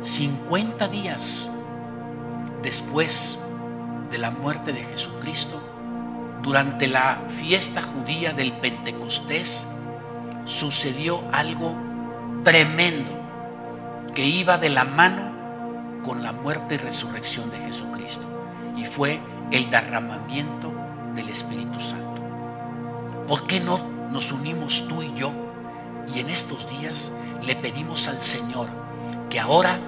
50 0.05 0.87
días 0.89 1.49
después 2.61 3.39
de 4.11 4.19
la 4.19 4.29
muerte 4.29 4.71
de 4.71 4.83
Jesucristo, 4.83 5.59
durante 6.43 6.87
la 6.87 7.23
fiesta 7.27 7.81
judía 7.81 8.31
del 8.31 8.53
Pentecostés, 8.53 9.65
sucedió 10.45 11.23
algo 11.31 11.75
tremendo 12.43 13.09
que 14.13 14.27
iba 14.27 14.59
de 14.59 14.69
la 14.69 14.83
mano 14.83 16.01
con 16.03 16.21
la 16.21 16.33
muerte 16.33 16.75
y 16.75 16.77
resurrección 16.77 17.49
de 17.49 17.57
Jesucristo. 17.57 18.25
Y 18.77 18.85
fue 18.85 19.19
el 19.49 19.71
derramamiento 19.71 20.71
del 21.15 21.29
Espíritu 21.29 21.79
Santo. 21.79 22.21
¿Por 23.27 23.47
qué 23.47 23.59
no 23.59 23.79
nos 24.11 24.31
unimos 24.31 24.87
tú 24.87 25.01
y 25.01 25.11
yo? 25.15 25.31
Y 26.13 26.19
en 26.19 26.29
estos 26.29 26.69
días 26.69 27.11
le 27.41 27.55
pedimos 27.55 28.07
al 28.07 28.21
Señor 28.21 28.67
que 29.31 29.39
ahora, 29.39 29.79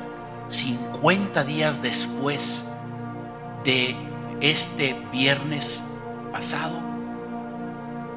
50 0.50 1.44
días 1.44 1.82
después 1.82 2.66
de 3.64 3.96
este 4.40 4.96
viernes 5.12 5.84
pasado 6.32 6.80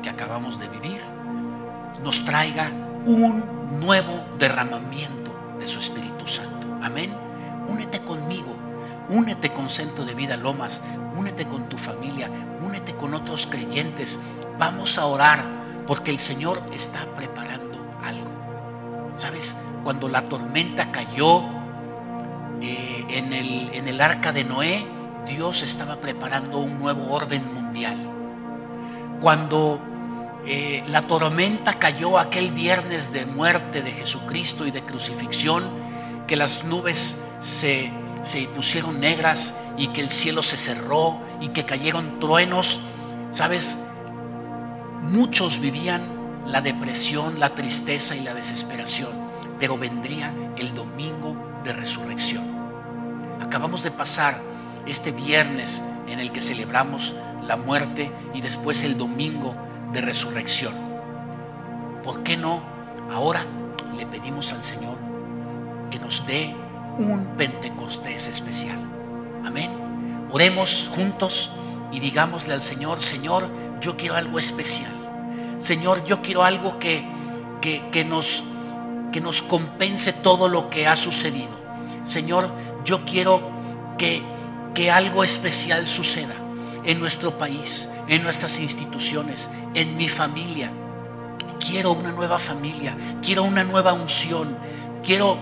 que 0.03 0.09
acabamos 0.09 0.59
de 0.59 0.69
vivir, 0.69 1.01
nos 2.03 2.25
traiga 2.25 2.71
un 3.07 3.81
nuevo 3.81 4.25
derramamiento 4.39 5.33
de 5.59 5.67
su 5.67 5.81
Espíritu 5.81 6.27
Santo. 6.27 6.67
Amén. 6.83 7.15
Únete 7.69 8.01
conmigo, 8.01 8.57
únete 9.09 9.53
con 9.53 9.69
Centro 9.69 10.05
de 10.05 10.15
Vida 10.15 10.37
Lomas, 10.37 10.81
únete 11.17 11.47
con 11.47 11.69
tu 11.69 11.79
familia, 11.79 12.31
únete 12.65 12.95
con 12.95 13.15
otros 13.15 13.47
creyentes. 13.47 14.19
Vamos 14.59 14.99
a 14.99 15.07
orar 15.07 15.45
porque 15.87 16.11
el 16.11 16.19
Señor 16.19 16.63
está 16.73 17.05
preparando 17.17 17.85
algo. 18.05 18.31
¿Sabes? 19.17 19.57
Cuando 19.85 20.09
la 20.09 20.29
tormenta 20.29 20.91
cayó 20.91 21.60
en, 23.19 23.33
el, 23.33 24.01
arca 24.01 24.33
de 24.33 24.45
Noé, 24.45 24.87
Dios 25.27 25.63
estaba 25.63 25.97
preparando 25.97 26.59
un 26.59 26.79
nuevo 26.79 27.13
orden 27.13 27.43
mundial. 27.55 27.97
Cuando 29.21 29.81
eh, 30.47 30.83
la 30.89 31.03
tormenta 31.03 31.75
cayó 31.79 32.19
aquel 32.19 32.53
viernes 32.53 33.13
de 33.13 33.27
muerte 33.27 33.83
de 33.83 33.93
Jesucristo 33.93 34.67
y 34.67 34.71
de 34.71 34.83
crucifixión, 34.83 35.65
que 36.27 36.37
las 36.37 36.65
nubes 36.65 37.21
se 37.41 37.93
pusieron 38.55 39.01
negras 39.01 39.55
y 39.77 39.89
que 39.89 40.01
el 40.01 40.11
cielo 40.11 40.43
se 40.43 40.57
cerró 40.57 41.21
y 41.41 41.49
que 41.49 41.65
cayeron 41.65 42.21
truenos. 42.21 42.81
¿Sabes? 43.31 43.79
Muchos 45.03 45.61
vivían 45.61 46.03
la 46.47 46.61
depresión, 46.61 47.39
la 47.39 47.55
tristeza 47.55 48.15
y 48.15 48.21
la 48.21 48.35
desesperación, 48.35 49.13
pero 49.59 49.79
vendría 49.79 50.35
el 50.57 50.75
domingo 50.75 51.37
de 51.65 51.73
resurrección. 51.73 52.50
Acabamos 53.51 53.83
de 53.83 53.91
pasar 53.91 54.41
este 54.87 55.11
viernes 55.11 55.83
en 56.07 56.21
el 56.21 56.31
que 56.31 56.41
celebramos 56.41 57.17
la 57.43 57.57
muerte 57.57 58.13
y 58.33 58.43
después 58.43 58.85
el 58.85 58.97
domingo 58.97 59.57
de 59.93 60.01
resurrección. 60.01 60.73
¿Por 62.05 62.23
qué 62.23 62.37
no? 62.37 62.63
Ahora 63.11 63.45
le 63.97 64.07
pedimos 64.07 64.53
al 64.53 64.63
Señor 64.63 64.97
que 65.91 65.99
nos 65.99 66.25
dé 66.29 66.55
un 66.99 67.27
Pentecostés 67.37 68.29
especial. 68.29 68.79
Amén. 69.45 69.73
Oremos 70.31 70.89
juntos 70.95 71.51
y 71.91 71.99
digámosle 71.99 72.55
al 72.55 72.63
Señor, 72.63 73.03
Señor, 73.03 73.51
yo 73.81 73.97
quiero 73.97 74.15
algo 74.15 74.39
especial. 74.39 74.93
Señor, 75.59 76.05
yo 76.05 76.23
quiero 76.23 76.45
algo 76.45 76.79
que, 76.79 77.05
que, 77.61 78.05
nos, 78.05 78.45
que 79.11 79.21
nos 79.21 79.43
compense 79.43 80.13
todo 80.13 80.49
lo 80.49 80.71
que 80.71 80.87
ha 80.87 80.95
sucedido. 80.95 81.59
Señor, 82.05 82.49
yo 82.85 83.05
quiero 83.05 83.43
que, 83.99 84.23
que 84.75 84.91
algo 84.91 85.25
especial 85.25 85.87
suceda 85.87 86.35
en 86.85 86.99
nuestro 86.99 87.39
país, 87.39 87.89
en 88.09 88.23
nuestras 88.23 88.59
instituciones, 88.59 89.51
en 89.75 89.97
mi 89.97 90.09
familia. 90.09 90.71
Quiero 91.59 91.93
una 91.93 92.13
nueva 92.13 92.39
familia, 92.39 92.97
quiero 93.23 93.43
una 93.43 93.65
nueva 93.65 93.93
unción, 93.93 94.57
quiero 95.05 95.39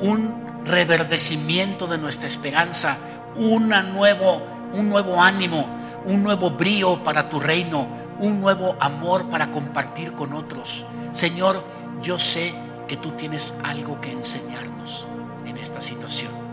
un 0.00 0.64
reverdecimiento 0.64 1.86
de 1.86 1.98
nuestra 1.98 2.26
esperanza, 2.26 2.98
nuevo, 3.36 4.42
un 4.72 4.88
nuevo 4.88 5.20
ánimo, 5.20 5.68
un 6.04 6.22
nuevo 6.22 6.50
brío 6.50 7.02
para 7.02 7.28
tu 7.28 7.40
reino, 7.40 7.86
un 8.18 8.40
nuevo 8.40 8.76
amor 8.80 9.28
para 9.28 9.50
compartir 9.50 10.12
con 10.12 10.32
otros. 10.32 10.84
Señor, 11.12 11.64
yo 12.02 12.18
sé 12.18 12.54
que 12.88 12.96
tú 12.96 13.12
tienes 13.12 13.54
algo 13.64 14.00
que 14.00 14.12
enseñarnos 14.12 15.06
en 15.46 15.56
esta 15.56 15.80
situación. 15.80 16.43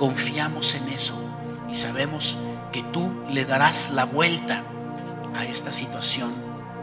Confiamos 0.00 0.74
en 0.76 0.88
eso 0.88 1.14
y 1.70 1.74
sabemos 1.74 2.38
que 2.72 2.82
tú 2.82 3.12
le 3.28 3.44
darás 3.44 3.90
la 3.90 4.06
vuelta 4.06 4.64
a 5.36 5.44
esta 5.44 5.72
situación 5.72 6.32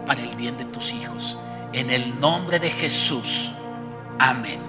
para 0.05 0.21
el 0.21 0.35
bien 0.35 0.55
de 0.59 0.65
tus 0.65 0.93
hijos. 0.93 1.35
En 1.73 1.89
el 1.89 2.19
nombre 2.19 2.59
de 2.59 2.69
Jesús. 2.69 3.53
Amén. 4.19 4.66